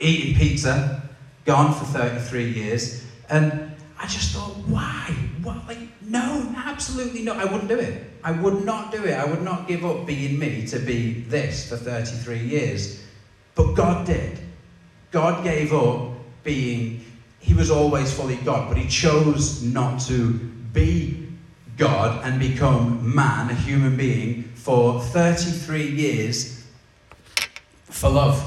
Eating 0.00 0.36
pizza, 0.36 1.02
gone 1.44 1.72
for 1.72 1.84
33 1.84 2.50
years. 2.50 3.04
And 3.28 3.72
I 3.98 4.06
just 4.06 4.34
thought, 4.34 4.56
why? 4.66 5.14
What? 5.42 5.66
Like, 5.66 5.78
no, 6.02 6.52
absolutely 6.56 7.22
not. 7.22 7.36
I 7.36 7.44
wouldn't 7.44 7.68
do 7.68 7.78
it. 7.78 8.02
I 8.24 8.32
would 8.32 8.64
not 8.64 8.92
do 8.92 9.04
it. 9.04 9.14
I 9.14 9.24
would 9.24 9.42
not 9.42 9.68
give 9.68 9.84
up 9.84 10.06
being 10.06 10.38
me 10.38 10.66
to 10.68 10.78
be 10.78 11.22
this 11.28 11.68
for 11.68 11.76
33 11.76 12.38
years. 12.38 13.02
But 13.54 13.74
God 13.74 14.06
did. 14.06 14.38
God 15.10 15.44
gave 15.44 15.72
up 15.72 16.12
being, 16.42 17.04
he 17.42 17.54
was 17.54 17.70
always 17.70 18.12
fully 18.12 18.36
God, 18.36 18.68
but 18.68 18.78
he 18.78 18.88
chose 18.88 19.62
not 19.62 20.00
to 20.02 20.30
be 20.72 21.28
God 21.76 22.24
and 22.24 22.38
become 22.38 23.14
man, 23.14 23.50
a 23.50 23.54
human 23.54 23.96
being, 23.96 24.44
for 24.54 25.00
33 25.00 25.90
years 25.90 26.64
for 27.86 28.08
love. 28.08 28.42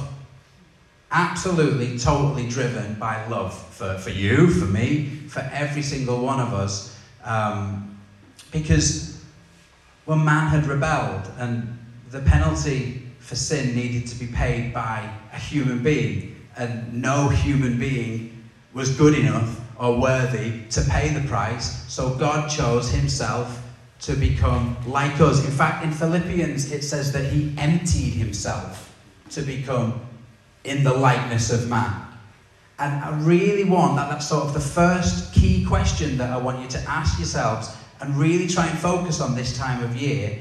Absolutely, 1.11 1.99
totally 1.99 2.47
driven 2.47 2.95
by 2.95 3.27
love 3.27 3.53
for, 3.53 3.97
for 3.97 4.11
you, 4.11 4.49
for 4.49 4.65
me, 4.65 5.07
for 5.27 5.41
every 5.51 5.81
single 5.81 6.21
one 6.21 6.39
of 6.39 6.53
us. 6.53 6.97
Um, 7.25 7.99
because 8.51 9.21
when 10.05 10.23
man 10.23 10.47
had 10.47 10.65
rebelled 10.67 11.29
and 11.37 11.77
the 12.11 12.21
penalty 12.21 13.03
for 13.19 13.35
sin 13.35 13.75
needed 13.75 14.07
to 14.07 14.15
be 14.15 14.27
paid 14.27 14.73
by 14.73 15.09
a 15.33 15.37
human 15.37 15.83
being, 15.83 16.31
and 16.57 17.01
no 17.01 17.27
human 17.27 17.77
being 17.77 18.34
was 18.75 18.95
good 18.95 19.17
enough 19.17 19.59
or 19.79 19.99
worthy 19.99 20.61
to 20.69 20.81
pay 20.81 21.09
the 21.09 21.27
price, 21.27 21.91
so 21.91 22.13
God 22.13 22.49
chose 22.49 22.91
himself 22.91 23.63
to 24.01 24.13
become 24.13 24.77
like 24.85 25.19
us. 25.19 25.43
In 25.43 25.51
fact, 25.51 25.83
in 25.83 25.91
Philippians, 25.91 26.71
it 26.71 26.83
says 26.83 27.11
that 27.13 27.25
he 27.31 27.53
emptied 27.57 28.13
himself 28.13 28.93
to 29.31 29.41
become 29.41 29.99
in 30.65 30.83
the 30.83 30.93
likeness 30.93 31.51
of 31.51 31.69
man. 31.69 32.01
And 32.77 33.03
I 33.03 33.17
really 33.21 33.63
want 33.63 33.95
that 33.95 34.09
that's 34.09 34.27
sort 34.27 34.43
of 34.43 34.53
the 34.53 34.59
first 34.59 35.33
key 35.33 35.65
question 35.65 36.17
that 36.17 36.29
I 36.31 36.37
want 36.37 36.61
you 36.61 36.67
to 36.67 36.79
ask 36.89 37.17
yourselves 37.17 37.73
and 38.01 38.15
really 38.17 38.47
try 38.47 38.67
and 38.67 38.77
focus 38.77 39.21
on 39.21 39.35
this 39.35 39.57
time 39.57 39.81
of 39.81 39.95
year. 39.95 40.37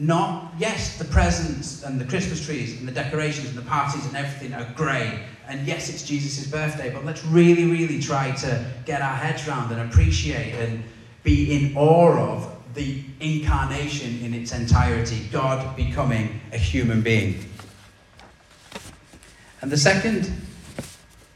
Not, 0.00 0.54
yes, 0.58 0.96
the 0.96 1.04
presents 1.04 1.82
and 1.82 2.00
the 2.00 2.04
Christmas 2.04 2.44
trees 2.44 2.78
and 2.78 2.86
the 2.86 2.92
decorations 2.92 3.48
and 3.48 3.58
the 3.58 3.62
parties 3.62 4.06
and 4.06 4.16
everything 4.16 4.54
are 4.54 4.72
great. 4.76 5.18
And 5.48 5.66
yes, 5.66 5.88
it's 5.88 6.04
Jesus' 6.04 6.46
birthday, 6.46 6.90
but 6.90 7.04
let's 7.04 7.24
really, 7.24 7.68
really 7.68 7.98
try 7.98 8.30
to 8.30 8.64
get 8.86 9.02
our 9.02 9.16
heads 9.16 9.48
around 9.48 9.72
and 9.72 9.90
appreciate 9.90 10.54
and 10.54 10.84
be 11.24 11.52
in 11.52 11.76
awe 11.76 12.16
of 12.16 12.54
the 12.74 13.02
incarnation 13.18 14.20
in 14.22 14.34
its 14.34 14.52
entirety, 14.52 15.26
God 15.32 15.74
becoming 15.74 16.40
a 16.52 16.58
human 16.58 17.02
being. 17.02 17.44
And 19.62 19.70
the 19.72 19.76
second, 19.76 20.30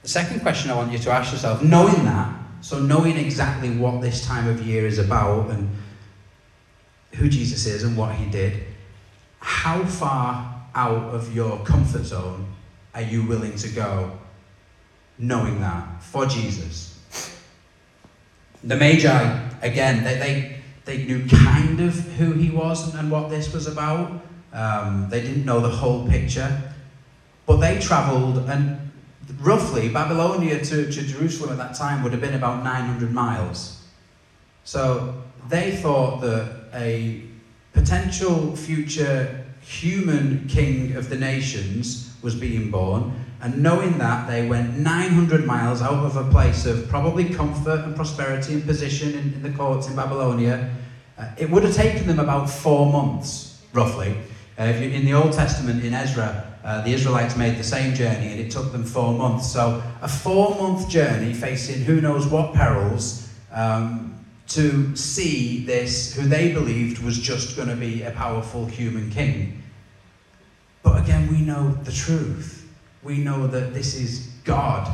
the 0.03 0.09
second 0.09 0.41
question 0.41 0.71
I 0.71 0.77
want 0.77 0.93
you 0.93 0.99
to 0.99 1.11
ask 1.11 1.33
yourself, 1.33 1.65
knowing 1.65 2.05
that, 2.05 2.33
so 2.61 2.79
knowing 2.79 3.17
exactly 3.17 3.71
what 3.71 4.01
this 4.01 4.25
time 4.25 4.47
of 4.47 4.65
year 4.65 4.87
is 4.87 5.01
about 5.01 5.51
and 5.51 5.69
who 7.15 7.29
Jesus 7.29 7.67
is 7.67 7.85
and 7.85 7.97
what 7.97 8.15
he 8.15 8.31
did, 8.31 8.65
how 9.41 9.85
far 9.85 10.67
out 10.75 11.15
of 11.15 11.35
your 11.35 11.63
comfort 11.65 12.05
zone 12.05 12.47
are 12.95 13.03
you 13.03 13.25
willing 13.25 13.57
to 13.57 13.69
go 13.69 14.19
knowing 15.19 15.61
that 15.61 16.03
for 16.03 16.27
Jesus? 16.27 16.99
The 18.65 18.77
Magi, 18.77 19.49
again, 19.61 20.05
they, 20.05 20.15
they, 20.19 20.57
they 20.85 21.05
knew 21.05 21.27
kind 21.27 21.81
of 21.81 21.95
who 22.15 22.33
he 22.33 22.51
was 22.51 22.95
and 22.95 23.11
what 23.11 23.29
this 23.29 23.53
was 23.53 23.67
about. 23.67 24.23
Um, 24.53 25.09
they 25.11 25.21
didn't 25.21 25.45
know 25.45 25.61
the 25.61 25.69
whole 25.69 26.09
picture. 26.09 26.73
But 27.47 27.57
they 27.57 27.81
travelled, 27.81 28.39
and 28.49 28.93
roughly 29.41 29.89
Babylonia 29.89 30.65
to, 30.65 30.91
to 30.91 31.03
Jerusalem 31.03 31.51
at 31.51 31.59
that 31.59 31.75
time 31.75 32.03
would 32.03 32.13
have 32.13 32.21
been 32.21 32.35
about 32.35 32.63
900 32.63 33.13
miles. 33.13 33.85
So 34.65 35.23
they 35.49 35.77
thought 35.77 36.21
that 36.21 36.62
a 36.75 37.23
potential 37.73 38.57
future 38.57 39.45
human 39.61 40.47
king 40.49 40.97
of 40.97 41.09
the 41.09 41.17
nations 41.17 42.15
was 42.23 42.35
being 42.35 42.71
born, 42.71 43.13
and 43.41 43.61
knowing 43.61 43.99
that, 43.99 44.29
they 44.29 44.47
went 44.47 44.79
900 44.79 45.45
miles 45.45 45.83
out 45.83 46.05
of 46.05 46.17
a 46.17 46.31
place 46.31 46.65
of 46.65 46.89
probably 46.89 47.29
comfort 47.29 47.81
and 47.81 47.97
prosperity 47.97 48.55
and 48.55 48.65
position 48.65 49.15
in, 49.15 49.33
in 49.35 49.43
the 49.43 49.51
courts 49.51 49.89
in 49.89 49.97
Babylonia. 49.97 50.73
Uh, 51.19 51.29
it 51.37 51.51
would 51.51 51.65
have 51.65 51.75
taken 51.75 52.07
them 52.07 52.21
about 52.21 52.49
four 52.49 52.93
months, 52.93 53.61
roughly. 53.73 54.17
Uh, 54.59 54.65
you, 54.65 54.91
in 54.91 55.05
the 55.05 55.13
Old 55.13 55.33
Testament, 55.33 55.85
in 55.85 55.93
Ezra, 55.93 56.53
uh, 56.63 56.83
the 56.83 56.93
Israelites 56.93 57.37
made 57.37 57.59
the 57.59 57.65
same 57.65 57.95
journey 57.95 58.29
and 58.29 58.41
it 58.41 58.51
took 58.51 58.71
them 58.71 58.85
four 58.85 59.13
months. 59.13 59.51
So, 59.53 59.83
a 60.01 60.09
four 60.09 60.51
month 60.51 60.89
journey 60.89 61.35
facing 61.35 61.83
who 61.83 62.01
knows 62.01 62.29
what 62.29 62.55
perils, 62.55 63.29
um, 63.51 64.12
to 64.49 64.95
see 64.97 65.65
this, 65.65 66.15
who 66.15 66.23
they 66.23 66.53
believed 66.53 67.03
was 67.03 67.19
just 67.19 67.57
going 67.57 67.69
to 67.69 67.77
be 67.77 68.03
a 68.03 68.11
powerful 68.11 68.67
human 68.67 69.11
king. 69.11 69.63
But 70.83 71.01
again, 71.03 71.29
we 71.31 71.41
know 71.41 71.73
the 71.85 71.93
truth. 71.93 72.69
We 73.03 73.19
know 73.19 73.47
that 73.47 73.73
this 73.73 73.95
is 73.95 74.31
God 74.45 74.91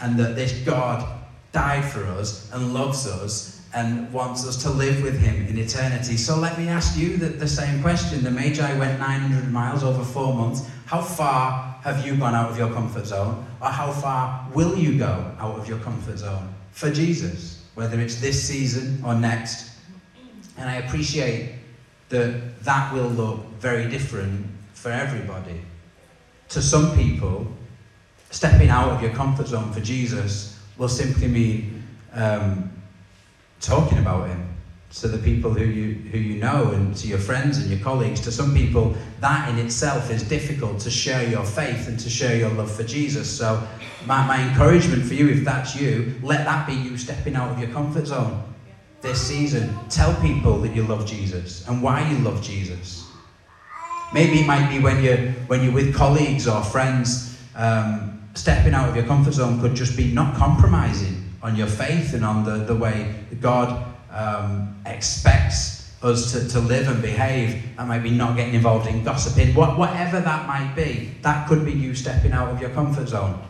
and 0.00 0.18
that 0.18 0.34
this 0.34 0.52
God 0.60 1.06
died 1.52 1.84
for 1.84 2.04
us 2.04 2.50
and 2.52 2.74
loves 2.74 3.06
us 3.06 3.56
and 3.74 4.10
wants 4.12 4.46
us 4.46 4.62
to 4.62 4.70
live 4.70 5.02
with 5.02 5.18
him 5.18 5.46
in 5.46 5.58
eternity. 5.58 6.16
So 6.16 6.36
let 6.36 6.58
me 6.58 6.68
ask 6.68 6.98
you 6.98 7.16
the, 7.16 7.26
the 7.26 7.48
same 7.48 7.82
question. 7.82 8.24
The 8.24 8.30
Magi 8.30 8.78
went 8.78 8.98
900 8.98 9.52
miles 9.52 9.84
over 9.84 10.02
four 10.02 10.34
months. 10.34 10.68
How 10.86 11.02
far 11.02 11.78
have 11.82 12.06
you 12.06 12.16
gone 12.16 12.34
out 12.34 12.50
of 12.50 12.58
your 12.58 12.72
comfort 12.72 13.06
zone? 13.06 13.46
Or 13.60 13.68
how 13.68 13.92
far 13.92 14.48
will 14.54 14.76
you 14.76 14.98
go 14.98 15.30
out 15.38 15.58
of 15.58 15.68
your 15.68 15.78
comfort 15.78 16.18
zone 16.18 16.54
for 16.72 16.90
Jesus? 16.90 17.55
Whether 17.76 18.00
it's 18.00 18.20
this 18.20 18.42
season 18.42 19.00
or 19.04 19.14
next. 19.14 19.70
And 20.58 20.68
I 20.68 20.76
appreciate 20.76 21.54
that 22.08 22.64
that 22.64 22.92
will 22.92 23.08
look 23.08 23.46
very 23.60 23.88
different 23.88 24.46
for 24.74 24.90
everybody. 24.90 25.60
To 26.48 26.60
some 26.60 26.96
people, 26.96 27.46
stepping 28.30 28.70
out 28.70 28.88
of 28.88 29.02
your 29.02 29.12
comfort 29.12 29.46
zone 29.46 29.72
for 29.72 29.80
Jesus 29.80 30.58
will 30.76 30.88
simply 30.88 31.28
mean 31.28 31.84
um, 32.12 32.72
talking 33.60 33.98
about 33.98 34.28
Him 34.28 34.45
to 35.00 35.08
the 35.08 35.18
people 35.18 35.52
who 35.52 35.64
you, 35.64 35.94
who 36.10 36.18
you 36.18 36.40
know 36.40 36.70
and 36.70 36.96
to 36.96 37.06
your 37.06 37.18
friends 37.18 37.58
and 37.58 37.70
your 37.70 37.80
colleagues. 37.80 38.20
To 38.22 38.32
some 38.32 38.54
people, 38.54 38.96
that 39.20 39.48
in 39.50 39.58
itself 39.58 40.10
is 40.10 40.22
difficult 40.22 40.78
to 40.80 40.90
share 40.90 41.28
your 41.28 41.44
faith 41.44 41.86
and 41.88 41.98
to 42.00 42.08
share 42.08 42.36
your 42.36 42.50
love 42.50 42.70
for 42.70 42.82
Jesus. 42.82 43.30
So, 43.30 43.66
my, 44.06 44.26
my 44.26 44.48
encouragement 44.48 45.04
for 45.04 45.14
you, 45.14 45.28
if 45.28 45.44
that's 45.44 45.76
you, 45.76 46.14
let 46.22 46.44
that 46.44 46.66
be 46.66 46.74
you 46.74 46.96
stepping 46.96 47.36
out 47.36 47.50
of 47.50 47.58
your 47.58 47.68
comfort 47.70 48.06
zone 48.06 48.42
this 49.02 49.20
season. 49.20 49.74
Tell 49.90 50.14
people 50.22 50.58
that 50.60 50.74
you 50.74 50.82
love 50.84 51.06
Jesus 51.06 51.66
and 51.68 51.82
why 51.82 52.08
you 52.10 52.18
love 52.18 52.42
Jesus. 52.42 53.06
Maybe 54.14 54.40
it 54.40 54.46
might 54.46 54.70
be 54.70 54.78
when 54.78 55.02
you're, 55.02 55.32
when 55.48 55.62
you're 55.62 55.74
with 55.74 55.94
colleagues 55.94 56.48
or 56.48 56.62
friends, 56.62 57.38
um, 57.54 58.22
stepping 58.34 58.72
out 58.72 58.88
of 58.88 58.96
your 58.96 59.04
comfort 59.04 59.32
zone 59.32 59.60
could 59.60 59.74
just 59.74 59.96
be 59.96 60.12
not 60.12 60.36
compromising 60.36 61.28
on 61.42 61.56
your 61.56 61.66
faith 61.66 62.14
and 62.14 62.24
on 62.24 62.44
the, 62.44 62.64
the 62.64 62.74
way 62.74 63.14
God 63.40 63.95
um, 64.16 64.80
expects 64.86 65.92
us 66.02 66.32
to, 66.32 66.48
to 66.48 66.60
live 66.60 66.88
and 66.88 67.02
behave. 67.02 67.62
and 67.78 67.88
maybe 67.88 68.10
not 68.10 68.36
getting 68.36 68.54
involved 68.54 68.86
in 68.86 69.02
gossiping, 69.02 69.54
what, 69.54 69.78
whatever 69.78 70.20
that 70.20 70.46
might 70.46 70.74
be. 70.74 71.14
That 71.22 71.48
could 71.48 71.64
be 71.64 71.72
you 71.72 71.94
stepping 71.94 72.32
out 72.32 72.48
of 72.48 72.60
your 72.60 72.70
comfort 72.70 73.08
zone. 73.08 73.40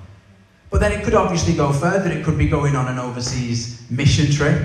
But 0.71 0.81
then 0.81 0.93
it 0.93 1.05
could 1.05 1.15
obviously 1.15 1.55
go 1.55 1.73
further. 1.73 2.11
It 2.11 2.25
could 2.25 2.37
be 2.37 2.49
going 2.49 2.75
on 2.75 2.89
an 2.89 2.99
overseas 2.99 3.89
mission 3.91 4.31
trip, 4.33 4.61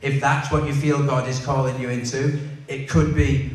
if 0.00 0.20
that's 0.20 0.50
what 0.50 0.66
you 0.66 0.72
feel 0.72 1.04
God 1.04 1.28
is 1.28 1.44
calling 1.44 1.78
you 1.78 1.90
into. 1.90 2.40
It 2.68 2.88
could 2.88 3.14
be 3.14 3.50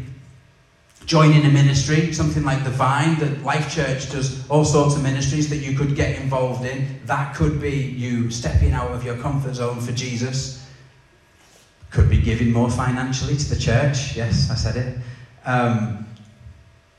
joining 1.06 1.46
a 1.46 1.50
ministry, 1.50 2.13
something 2.13 2.44
like 2.44 2.63
the 2.63 2.70
Vine, 2.70 3.18
that 3.20 3.42
Life 3.44 3.74
Church 3.74 4.12
does 4.12 4.48
all 4.50 4.66
sorts 4.66 4.96
of 4.96 5.01
ministries 5.01 5.50
that 5.50 5.58
you 5.58 5.75
could 5.75 5.96
get 5.96 6.20
involved 6.22 6.66
in. 6.66 7.00
That 7.06 7.34
could 7.34 7.60
be 7.60 7.75
you 7.75 8.30
stepping 8.30 8.74
out 8.74 8.92
of 8.92 9.04
your 9.04 9.18
comfort 9.18 9.56
zone 9.56 9.80
for 9.80 9.94
Jesus. 9.94 10.66
Could 11.91 12.10
be 12.10 12.22
giving 12.22 12.51
more 12.51 12.70
financially 12.70 13.38
to 13.38 13.50
the 13.50 13.56
church. 13.56 14.15
Yes, 14.15 14.50
I 14.51 14.56
said 14.56 14.75
it. 14.75 14.98
Um, 15.46 16.06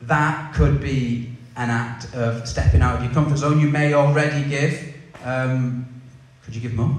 that 0.02 0.54
could 0.54 0.80
be 0.80 1.30
an 1.57 1.71
act 1.71 2.14
of 2.14 2.49
stepping 2.49 2.80
out 2.80 2.97
of 2.97 3.04
your 3.04 3.12
comfort 3.12 3.37
zone. 3.37 3.61
You 3.61 3.68
may 3.68 3.92
already 3.92 4.49
give. 4.49 4.95
Um, 5.25 6.02
could 6.45 6.54
you 6.54 6.61
give 6.61 6.75
more? 6.75 6.97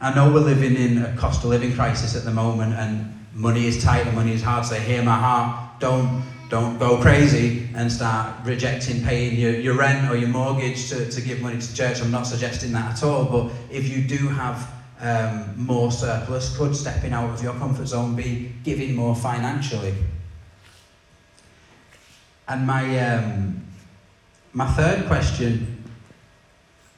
I 0.00 0.14
know 0.14 0.32
we're 0.32 0.40
living 0.40 0.76
in 0.76 1.02
a 1.02 1.16
cost 1.16 1.44
of 1.44 1.50
living 1.50 1.74
crisis 1.74 2.16
at 2.16 2.24
the 2.24 2.30
moment, 2.30 2.74
and 2.74 3.26
money 3.34 3.66
is 3.66 3.82
tight 3.82 4.06
and 4.06 4.14
money 4.14 4.32
is 4.32 4.42
hard. 4.42 4.64
So 4.64 4.74
hear 4.76 5.02
my 5.02 5.16
heart. 5.16 5.80
Don't 5.80 6.22
don't 6.48 6.78
go 6.78 6.96
crazy 6.96 7.68
and 7.74 7.92
start 7.92 8.34
rejecting 8.44 9.04
paying 9.04 9.38
your, 9.38 9.52
your 9.52 9.74
rent 9.74 10.10
or 10.10 10.16
your 10.16 10.30
mortgage 10.30 10.88
to, 10.88 11.10
to 11.10 11.20
give 11.20 11.42
money 11.42 11.60
to 11.60 11.74
church. 11.74 12.00
I'm 12.00 12.10
not 12.10 12.26
suggesting 12.26 12.72
that 12.72 12.92
at 12.92 13.02
all. 13.02 13.26
But 13.26 13.52
if 13.70 13.88
you 13.88 14.02
do 14.02 14.28
have 14.28 14.66
um, 15.00 15.54
more 15.56 15.92
surplus, 15.92 16.56
could 16.56 16.74
stepping 16.74 17.12
out 17.12 17.30
of 17.30 17.42
your 17.42 17.54
comfort 17.54 17.86
zone 17.86 18.16
be 18.16 18.52
giving 18.64 18.94
more 18.94 19.14
financially? 19.14 19.94
And 22.48 22.66
my 22.66 22.98
um, 23.00 23.62
my 24.52 24.66
third 24.72 25.06
question 25.06 25.84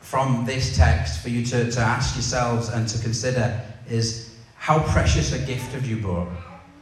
from 0.01 0.45
this 0.45 0.77
text 0.77 1.21
for 1.23 1.29
you 1.29 1.45
to, 1.45 1.71
to 1.71 1.81
ask 1.81 2.17
yourselves 2.17 2.69
and 2.69 2.89
to 2.89 2.99
consider 3.01 3.61
is 3.89 4.35
how 4.57 4.81
precious 4.81 5.33
a 5.33 5.39
gift 5.39 5.73
have 5.73 5.87
you 5.87 5.97
brought 5.97 6.29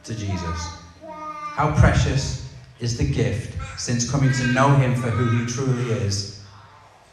to 0.05 0.15
Jesus? 0.15 0.59
How 1.03 1.75
precious 1.79 2.53
is 2.81 2.97
the 2.97 3.05
gift 3.05 3.59
since 3.79 4.11
coming 4.11 4.33
to 4.33 4.47
know 4.49 4.69
him 4.77 4.95
for 4.95 5.11
who 5.11 5.39
he 5.39 5.47
truly 5.47 5.91
is? 5.91 6.43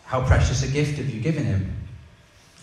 How 0.06 0.26
precious 0.26 0.64
a 0.64 0.68
gift 0.68 0.98
have 0.98 1.10
you 1.10 1.20
given 1.20 1.46
him? 1.46 1.75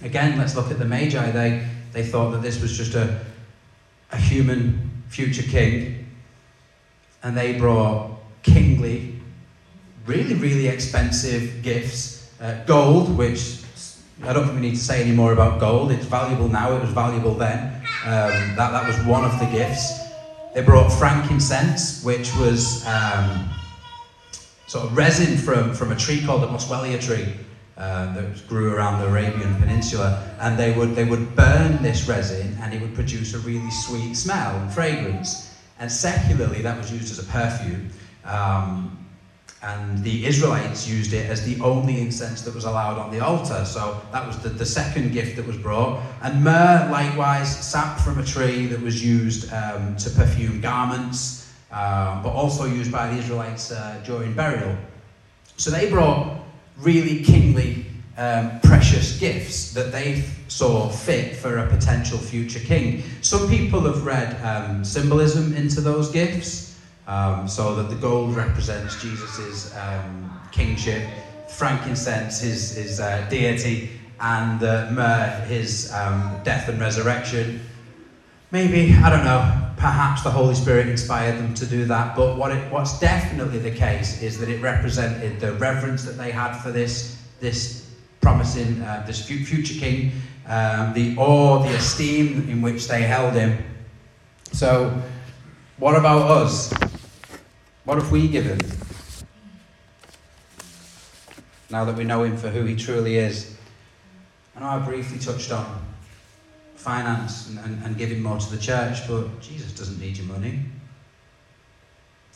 Again, 0.02 0.36
let's 0.36 0.56
look 0.56 0.70
at 0.70 0.78
the 0.78 0.84
Magi. 0.84 1.30
They, 1.30 1.64
they 1.92 2.04
thought 2.04 2.30
that 2.30 2.42
this 2.42 2.60
was 2.60 2.76
just 2.76 2.94
a, 2.94 3.20
a 4.10 4.16
human 4.16 4.90
future 5.08 5.42
king, 5.42 6.06
and 7.22 7.36
they 7.36 7.56
brought 7.56 8.10
kingly, 8.42 9.20
really, 10.06 10.34
really 10.34 10.66
expensive 10.66 11.62
gifts. 11.62 12.30
Uh, 12.40 12.64
gold, 12.64 13.16
which 13.16 13.62
I 14.24 14.32
don't 14.32 14.44
think 14.44 14.56
we 14.56 14.60
need 14.62 14.74
to 14.74 14.82
say 14.82 15.00
any 15.00 15.12
more 15.12 15.32
about 15.32 15.60
gold. 15.60 15.92
It's 15.92 16.06
valuable 16.06 16.48
now, 16.48 16.74
it 16.74 16.80
was 16.80 16.90
valuable 16.90 17.34
then. 17.34 17.72
Um, 18.04 18.56
that, 18.56 18.72
that 18.72 18.84
was 18.84 18.98
one 19.06 19.24
of 19.24 19.38
the 19.38 19.46
gifts. 19.46 20.00
They 20.52 20.62
brought 20.62 20.90
frankincense, 20.90 22.02
which 22.02 22.34
was 22.36 22.84
um, 22.86 23.48
sort 24.66 24.84
of 24.84 24.96
resin 24.96 25.38
from, 25.38 25.72
from 25.72 25.92
a 25.92 25.96
tree 25.96 26.24
called 26.26 26.42
the 26.42 26.48
Boswellia 26.48 27.00
tree 27.00 27.36
uh, 27.76 28.12
that 28.14 28.48
grew 28.48 28.74
around 28.74 29.00
the 29.00 29.08
Arabian 29.08 29.54
Peninsula, 29.56 30.36
and 30.40 30.58
they 30.58 30.72
would 30.72 30.94
they 30.94 31.04
would 31.04 31.34
burn 31.34 31.82
this 31.82 32.08
resin, 32.08 32.56
and 32.60 32.74
it 32.74 32.80
would 32.80 32.94
produce 32.94 33.34
a 33.34 33.38
really 33.38 33.70
sweet 33.70 34.14
smell 34.14 34.56
and 34.56 34.70
fragrance. 34.72 35.48
And 35.78 35.90
secularly, 35.90 36.62
that 36.62 36.76
was 36.76 36.92
used 36.92 37.10
as 37.10 37.18
a 37.18 37.28
perfume. 37.30 37.90
Um, 38.24 38.98
and 39.62 40.02
the 40.02 40.26
Israelites 40.26 40.88
used 40.88 41.12
it 41.12 41.30
as 41.30 41.44
the 41.44 41.60
only 41.62 42.00
incense 42.00 42.42
that 42.42 42.54
was 42.54 42.64
allowed 42.64 42.98
on 42.98 43.12
the 43.12 43.20
altar. 43.20 43.64
So 43.64 44.02
that 44.12 44.26
was 44.26 44.36
the, 44.40 44.48
the 44.48 44.66
second 44.66 45.12
gift 45.12 45.36
that 45.36 45.46
was 45.46 45.56
brought. 45.56 46.02
And 46.22 46.42
myrrh, 46.42 46.88
likewise, 46.90 47.56
sap 47.64 48.00
from 48.00 48.18
a 48.18 48.24
tree 48.24 48.66
that 48.66 48.80
was 48.80 49.04
used 49.04 49.52
um, 49.52 49.96
to 49.98 50.10
perfume 50.10 50.60
garments, 50.60 51.52
uh, 51.70 52.20
but 52.24 52.30
also 52.30 52.64
used 52.64 52.90
by 52.90 53.08
the 53.08 53.16
Israelites 53.18 53.70
uh, 53.70 54.00
during 54.04 54.32
burial. 54.34 54.76
So 55.58 55.70
they 55.70 55.88
brought 55.88 56.41
really 56.78 57.22
kingly, 57.22 57.86
um, 58.16 58.60
precious 58.60 59.18
gifts 59.18 59.72
that 59.72 59.92
they 59.92 60.22
saw 60.48 60.88
fit 60.88 61.36
for 61.36 61.58
a 61.58 61.66
potential 61.68 62.18
future 62.18 62.60
king. 62.60 63.02
Some 63.22 63.48
people 63.48 63.80
have 63.80 64.04
read 64.04 64.40
um, 64.44 64.84
symbolism 64.84 65.54
into 65.54 65.80
those 65.80 66.10
gifts, 66.10 66.78
um, 67.06 67.48
so 67.48 67.74
that 67.76 67.88
the 67.90 67.96
gold 67.96 68.36
represents 68.36 69.00
Jesus' 69.00 69.74
um, 69.76 70.40
kingship, 70.52 71.02
frankincense, 71.48 72.40
his, 72.40 72.76
his 72.76 73.00
uh, 73.00 73.26
deity, 73.28 73.90
and 74.20 74.60
the 74.60 74.88
myrrh, 74.92 75.44
his 75.48 75.92
um, 75.92 76.38
death 76.44 76.68
and 76.68 76.80
resurrection. 76.80 77.60
Maybe, 78.50 78.94
I 78.94 79.10
don't 79.10 79.24
know, 79.24 79.61
perhaps 79.82 80.22
the 80.22 80.30
Holy 80.30 80.54
Spirit 80.54 80.86
inspired 80.86 81.36
them 81.38 81.52
to 81.54 81.66
do 81.66 81.84
that, 81.86 82.14
but 82.14 82.38
what 82.38 82.52
it, 82.52 82.70
what's 82.70 83.00
definitely 83.00 83.58
the 83.58 83.70
case 83.70 84.22
is 84.22 84.38
that 84.38 84.48
it 84.48 84.62
represented 84.62 85.40
the 85.40 85.52
reverence 85.54 86.04
that 86.04 86.12
they 86.12 86.30
had 86.30 86.56
for 86.58 86.70
this, 86.70 87.20
this 87.40 87.90
promising, 88.20 88.80
uh, 88.82 89.02
this 89.08 89.26
future 89.26 89.74
king, 89.74 90.12
um, 90.46 90.92
the 90.92 91.16
awe, 91.18 91.64
the 91.64 91.74
esteem 91.74 92.48
in 92.48 92.62
which 92.62 92.86
they 92.86 93.02
held 93.02 93.34
him. 93.34 93.58
So, 94.52 94.96
what 95.78 95.96
about 95.96 96.30
us? 96.30 96.72
What 97.82 97.98
have 97.98 98.12
we 98.12 98.28
given? 98.28 98.60
Now 101.70 101.84
that 101.86 101.96
we 101.96 102.04
know 102.04 102.22
him 102.22 102.36
for 102.36 102.50
who 102.50 102.62
he 102.62 102.76
truly 102.76 103.16
is. 103.16 103.56
I 104.54 104.60
know 104.60 104.66
I 104.66 104.78
briefly 104.78 105.18
touched 105.18 105.50
on 105.50 105.91
finance 106.82 107.48
and, 107.48 107.58
and, 107.60 107.84
and 107.84 107.96
giving 107.96 108.20
more 108.20 108.38
to 108.38 108.50
the 108.50 108.60
church, 108.60 109.06
but 109.06 109.40
Jesus 109.40 109.72
doesn't 109.72 110.00
need 110.00 110.16
your 110.16 110.26
money. 110.26 110.58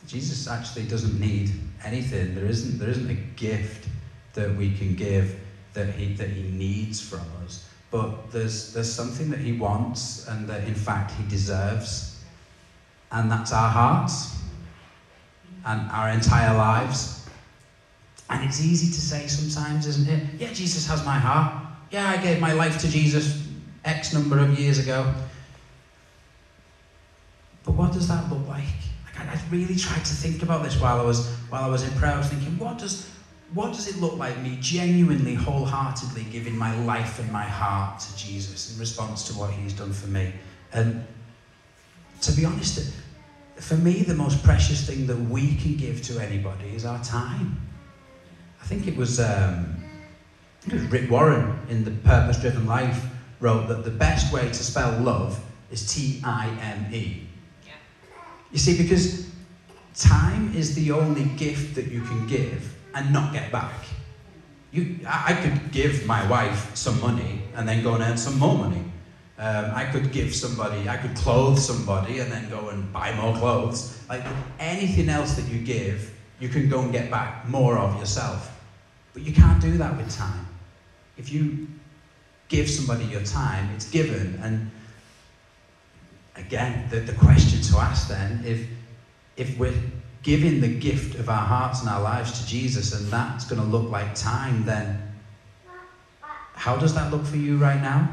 Jesus 0.07 0.47
actually 0.47 0.85
doesn't 0.85 1.19
need 1.19 1.51
anything. 1.85 2.35
There 2.35 2.47
isn't, 2.47 2.79
there 2.79 2.89
isn't 2.89 3.11
a 3.11 3.15
gift 3.15 3.89
that 4.35 4.55
we 4.55 4.73
can 4.77 4.95
give 4.95 5.41
that 5.75 5.89
he, 5.95 6.15
that 6.15 6.29
he 6.29 6.43
needs 6.43 7.01
from 7.01 7.23
us. 7.45 7.69
But 7.91 8.31
there's, 8.31 8.73
there's 8.73 8.93
something 8.93 9.31
that 9.31 9.41
he 9.41 9.53
wants 9.53 10.29
and 10.29 10.49
that 10.49 10.67
in 10.69 10.75
fact 10.75 11.13
he 11.13 11.29
deserves. 11.29 12.23
And 13.11 13.31
that's 13.31 13.53
our 13.53 13.69
hearts 13.69 14.37
and 15.65 15.91
our 15.91 16.11
entire 16.11 16.57
lives. 16.57 17.27
And 18.31 18.45
it's 18.45 18.61
easy 18.61 18.87
to 18.87 19.01
say 19.01 19.27
sometimes, 19.27 19.87
isn't 19.87 20.09
it? 20.09 20.41
Yeah, 20.41 20.53
Jesus 20.53 20.87
has 20.87 21.05
my 21.05 21.19
heart. 21.19 21.65
Yeah, 21.91 22.09
I 22.09 22.17
gave 22.17 22.41
my 22.41 22.53
life 22.53 22.79
to 22.81 22.89
Jesus 22.89 23.46
X 23.87 24.13
number 24.13 24.39
of 24.39 24.59
years 24.59 24.79
ago. 24.79 25.15
But 27.65 27.73
what 27.73 27.93
does 27.93 28.09
that 28.09 28.31
look 28.31 28.47
like? 28.47 28.65
like 29.05 29.27
I, 29.27 29.33
I 29.33 29.41
really 29.51 29.77
tried 29.77 30.05
to 30.05 30.15
think 30.15 30.43
about 30.43 30.63
this 30.63 30.81
while 30.81 31.01
I 31.01 31.05
was 31.05 31.29
while 31.49 31.65
I 31.65 31.69
was 31.69 31.83
in 31.83 31.91
prayer. 31.99 32.13
I 32.13 32.19
was 32.19 32.29
thinking, 32.29 32.59
what 32.59 32.79
does 32.79 33.09
what 33.55 33.73
does 33.73 33.89
it 33.89 34.01
look 34.01 34.17
like 34.17 34.39
me 34.41 34.59
genuinely, 34.61 35.35
wholeheartedly 35.35 36.25
giving 36.33 36.57
my 36.57 36.77
life 36.85 37.21
and 37.21 37.31
my 37.31 37.45
heart 37.45 38.01
to 38.01 38.17
Jesus 38.17 38.73
in 38.73 38.81
response 38.81 39.27
to 39.29 39.35
what 39.35 39.51
He's 39.53 39.73
done 39.73 39.93
for 39.93 40.09
me? 40.09 40.33
And 40.73 41.07
to 42.23 42.33
be 42.33 42.45
honest, 42.45 42.93
for 43.57 43.77
me, 43.77 44.03
the 44.03 44.15
most 44.15 44.43
precious 44.43 44.87
thing 44.87 45.07
that 45.07 45.17
we 45.17 45.55
can 45.57 45.77
give 45.77 46.03
to 46.03 46.19
anybody 46.19 46.75
is 46.75 46.85
our 46.85 47.03
time. 47.05 47.61
I 48.61 48.67
think 48.67 48.89
it 48.89 48.97
was, 48.97 49.21
um, 49.21 49.77
I 49.79 50.61
think 50.61 50.75
it 50.75 50.83
was 50.83 50.91
Rick 50.91 51.11
Warren 51.11 51.59
in 51.69 51.85
The 51.85 51.93
Purpose 51.93 52.41
Driven 52.41 52.67
Life 52.67 53.07
wrote 53.41 53.69
that 53.69 53.85
the 53.85 53.91
best 53.91 54.33
way 54.33 54.49
to 54.49 54.55
spell 54.55 54.99
love 55.01 55.39
is 55.71 55.93
T 55.93 56.21
I 56.25 56.49
M 56.61 56.95
E. 56.95 57.27
Yeah. 57.65 57.73
You 58.53 58.59
see, 58.59 58.77
because 58.77 59.31
time 59.95 60.55
is 60.55 60.75
the 60.75 60.93
only 60.93 61.25
gift 61.37 61.75
that 61.75 61.87
you 61.87 62.03
can 62.03 62.27
give 62.27 62.75
and 62.95 63.13
not 63.13 63.33
get 63.33 63.51
back. 63.51 63.85
You, 64.73 64.99
I 65.09 65.33
could 65.35 65.73
give 65.73 66.07
my 66.07 66.29
wife 66.29 66.75
some 66.75 67.01
money 67.01 67.43
and 67.55 67.69
then 67.69 67.83
go 67.83 67.95
and 67.95 68.03
earn 68.03 68.17
some 68.17 68.39
more 68.39 68.57
money. 68.59 68.85
Um, 69.39 69.71
I 69.75 69.85
could 69.85 70.13
give 70.13 70.35
somebody, 70.35 70.89
I 70.89 70.97
could 70.97 71.15
clothe 71.15 71.59
somebody 71.59 72.21
and 72.21 72.33
then 72.33 72.49
go 72.49 72.71
and 72.71 72.91
buy 72.93 73.15
more 73.15 73.37
clothes. 73.37 73.99
Like 74.09 74.25
anything 74.59 75.09
else 75.09 75.35
that 75.35 75.47
you 75.53 75.59
give, 75.61 76.11
you 76.41 76.49
can 76.49 76.69
go 76.69 76.81
and 76.81 76.91
get 76.93 77.11
back 77.11 77.47
more 77.49 77.79
of 77.79 77.99
yourself. 77.99 78.53
But 79.13 79.23
you 79.23 79.33
can't 79.33 79.61
do 79.61 79.77
that 79.79 79.97
with 79.97 80.11
time. 80.15 80.47
If 81.17 81.33
you 81.33 81.69
give 82.49 82.69
somebody 82.71 83.05
your 83.07 83.23
time, 83.23 83.71
it's 83.75 83.89
given. 83.91 84.39
And 84.43 84.73
again, 86.37 86.89
the, 86.91 87.01
the 87.01 87.15
question 87.15 87.61
to 87.63 87.79
ask 87.79 88.09
then, 88.09 88.45
if, 88.47 88.69
if 89.37 89.59
we're 89.59 89.83
giving 90.23 90.61
the 90.61 90.69
gift 90.69 91.19
of 91.19 91.29
our 91.29 91.47
hearts 91.47 91.81
and 91.81 91.89
our 91.89 92.01
lives 92.03 92.41
to 92.41 92.47
Jesus 92.47 92.93
and 92.93 93.07
that's 93.09 93.45
going 93.45 93.61
to 93.61 93.69
look 93.69 93.91
like 93.91 94.15
time, 94.15 94.65
then 94.65 95.03
how 96.55 96.77
does 96.77 96.95
that 96.95 97.11
look 97.11 97.27
for 97.27 97.37
you 97.37 97.59
right 97.59 97.81
now? 97.81 98.09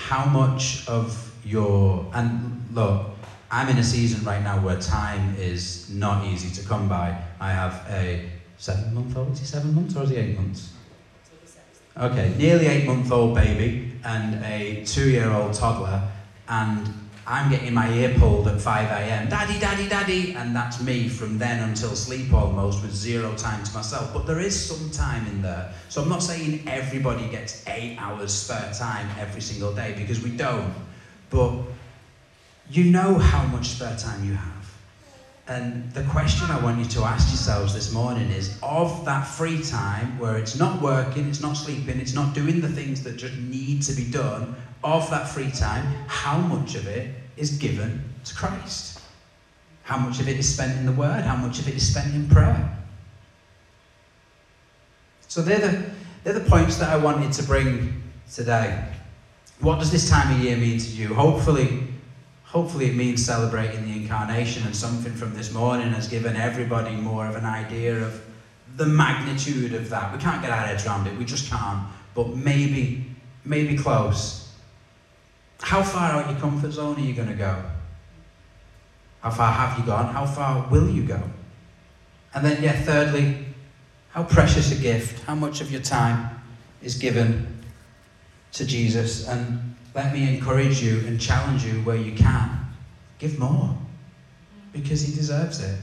how 0.00 0.24
much 0.24 0.82
of 0.88 1.30
your 1.44 2.06
and 2.14 2.58
look 2.72 3.04
i'm 3.50 3.68
in 3.68 3.78
a 3.78 3.84
season 3.84 4.24
right 4.24 4.42
now 4.42 4.58
where 4.58 4.76
time 4.76 5.34
is 5.36 5.84
not 5.90 6.24
easy 6.24 6.50
to 6.50 6.66
come 6.66 6.88
by 6.88 7.14
i 7.38 7.50
have 7.50 7.84
a 7.90 8.18
seven 8.56 8.94
month 8.94 9.16
old 9.16 9.32
is 9.32 9.40
he 9.40 9.44
seven 9.44 9.74
months 9.74 9.94
or 9.96 10.02
is 10.02 10.10
he 10.10 10.16
eight 10.16 10.34
months 10.34 10.70
okay 12.00 12.34
nearly 12.38 12.66
eight 12.66 12.86
month 12.86 13.12
old 13.12 13.34
baby 13.34 13.92
and 14.04 14.42
a 14.44 14.82
two 14.86 15.10
year 15.10 15.30
old 15.30 15.52
toddler 15.52 16.10
and 16.48 16.94
I'm 17.26 17.48
getting 17.48 17.72
my 17.74 17.88
ear 17.92 18.18
pulled 18.18 18.48
at 18.48 18.60
5 18.60 18.90
a.m. 18.90 19.28
Daddy, 19.28 19.60
daddy, 19.60 19.88
daddy. 19.88 20.34
And 20.34 20.56
that's 20.56 20.82
me 20.82 21.08
from 21.08 21.38
then 21.38 21.60
until 21.60 21.94
sleep 21.94 22.32
almost 22.32 22.82
with 22.82 22.92
zero 22.92 23.36
time 23.36 23.62
to 23.62 23.72
myself. 23.72 24.12
But 24.12 24.26
there 24.26 24.40
is 24.40 24.60
some 24.60 24.90
time 24.90 25.28
in 25.28 25.40
there. 25.40 25.72
So 25.88 26.02
I'm 26.02 26.08
not 26.08 26.24
saying 26.24 26.64
everybody 26.66 27.28
gets 27.28 27.62
eight 27.68 27.96
hours 28.00 28.34
spare 28.34 28.72
time 28.74 29.08
every 29.16 29.42
single 29.42 29.72
day 29.72 29.94
because 29.96 30.20
we 30.20 30.30
don't. 30.30 30.74
But 31.28 31.52
you 32.68 32.90
know 32.90 33.18
how 33.18 33.44
much 33.44 33.68
spare 33.68 33.96
time 33.96 34.24
you 34.24 34.34
have. 34.34 34.59
And 35.50 35.92
the 35.94 36.04
question 36.04 36.48
I 36.48 36.62
want 36.62 36.78
you 36.78 36.84
to 36.84 37.00
ask 37.00 37.26
yourselves 37.26 37.74
this 37.74 37.92
morning 37.92 38.30
is 38.30 38.56
of 38.62 39.04
that 39.04 39.26
free 39.26 39.60
time 39.64 40.16
where 40.16 40.36
it's 40.36 40.56
not 40.56 40.80
working, 40.80 41.26
it's 41.28 41.40
not 41.40 41.56
sleeping, 41.56 41.98
it's 41.98 42.14
not 42.14 42.34
doing 42.34 42.60
the 42.60 42.68
things 42.68 43.02
that 43.02 43.16
just 43.16 43.34
need 43.34 43.82
to 43.82 43.92
be 43.94 44.08
done, 44.08 44.54
of 44.84 45.10
that 45.10 45.28
free 45.28 45.50
time, 45.50 45.84
how 46.06 46.38
much 46.38 46.76
of 46.76 46.86
it 46.86 47.12
is 47.36 47.58
given 47.58 48.00
to 48.24 48.32
Christ? 48.32 49.00
How 49.82 49.98
much 49.98 50.20
of 50.20 50.28
it 50.28 50.38
is 50.38 50.54
spent 50.54 50.78
in 50.78 50.86
the 50.86 50.92
Word? 50.92 51.24
How 51.24 51.34
much 51.34 51.58
of 51.58 51.66
it 51.66 51.74
is 51.74 51.90
spent 51.90 52.14
in 52.14 52.28
prayer? 52.28 52.78
So 55.26 55.42
they're 55.42 55.58
the, 55.58 55.90
they're 56.22 56.38
the 56.38 56.48
points 56.48 56.76
that 56.76 56.90
I 56.90 56.96
wanted 56.96 57.32
to 57.32 57.42
bring 57.42 58.00
today. 58.32 58.84
What 59.58 59.80
does 59.80 59.90
this 59.90 60.08
time 60.08 60.32
of 60.32 60.44
year 60.44 60.56
mean 60.56 60.78
to 60.78 60.88
you? 60.90 61.12
Hopefully, 61.12 61.89
hopefully 62.50 62.86
it 62.86 62.96
means 62.96 63.24
celebrating 63.24 63.84
the 63.84 63.92
incarnation 63.92 64.64
and 64.66 64.74
something 64.74 65.12
from 65.12 65.32
this 65.34 65.52
morning 65.52 65.92
has 65.92 66.08
given 66.08 66.34
everybody 66.34 66.90
more 66.96 67.26
of 67.26 67.36
an 67.36 67.44
idea 67.44 67.96
of 67.96 68.20
the 68.76 68.86
magnitude 68.86 69.72
of 69.72 69.88
that. 69.88 70.12
We 70.12 70.18
can't 70.18 70.42
get 70.42 70.50
our 70.50 70.66
heads 70.66 70.84
around 70.84 71.06
it, 71.06 71.16
we 71.16 71.24
just 71.24 71.48
can't. 71.48 71.86
But 72.12 72.34
maybe, 72.34 73.06
maybe 73.44 73.76
close. 73.76 74.52
How 75.60 75.82
far 75.82 76.12
out 76.12 76.28
your 76.28 76.40
comfort 76.40 76.72
zone 76.72 76.96
are 76.96 77.00
you 77.00 77.14
going 77.14 77.28
to 77.28 77.34
go? 77.34 77.62
How 79.20 79.30
far 79.30 79.52
have 79.52 79.78
you 79.78 79.84
gone? 79.84 80.12
How 80.12 80.26
far 80.26 80.68
will 80.70 80.90
you 80.90 81.04
go? 81.04 81.22
And 82.34 82.44
then, 82.44 82.60
yeah, 82.62 82.72
thirdly, 82.72 83.46
how 84.10 84.24
precious 84.24 84.76
a 84.76 84.82
gift, 84.82 85.22
how 85.24 85.36
much 85.36 85.60
of 85.60 85.70
your 85.70 85.82
time 85.82 86.40
is 86.82 86.96
given 86.96 87.62
to 88.52 88.66
Jesus. 88.66 89.28
And 89.28 89.76
let 89.94 90.12
me 90.12 90.36
encourage 90.36 90.82
you 90.82 91.00
and 91.06 91.20
challenge 91.20 91.64
you 91.64 91.74
where 91.82 91.96
you 91.96 92.12
can. 92.12 92.50
Give 93.18 93.38
more 93.38 93.76
because 94.72 95.02
he 95.02 95.14
deserves 95.14 95.60
it. 95.60 95.76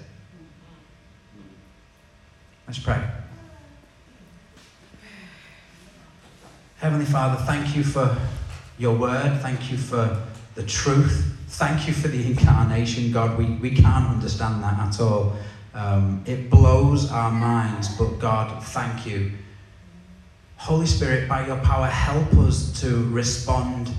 Let's 2.65 2.79
pray. 2.79 3.01
Heavenly 6.77 7.05
Father, 7.05 7.43
thank 7.43 7.75
you 7.75 7.83
for 7.83 8.17
your 8.77 8.95
word. 8.95 9.39
Thank 9.41 9.71
you 9.71 9.77
for 9.77 10.21
the 10.55 10.63
truth. 10.63 11.33
Thank 11.47 11.87
you 11.87 11.93
for 11.93 12.07
the 12.07 12.25
incarnation, 12.25 13.11
God. 13.11 13.37
We, 13.37 13.45
we 13.45 13.71
can't 13.71 14.07
understand 14.07 14.63
that 14.63 14.79
at 14.79 14.99
all. 15.01 15.35
Um, 15.73 16.23
it 16.25 16.49
blows 16.49 17.11
our 17.11 17.31
minds, 17.31 17.95
but 17.97 18.19
God, 18.19 18.63
thank 18.63 19.05
you. 19.05 19.31
Holy 20.57 20.85
Spirit, 20.85 21.29
by 21.29 21.45
your 21.45 21.57
power, 21.57 21.87
help 21.87 22.33
us 22.33 22.81
to 22.81 23.07
respond 23.09 23.91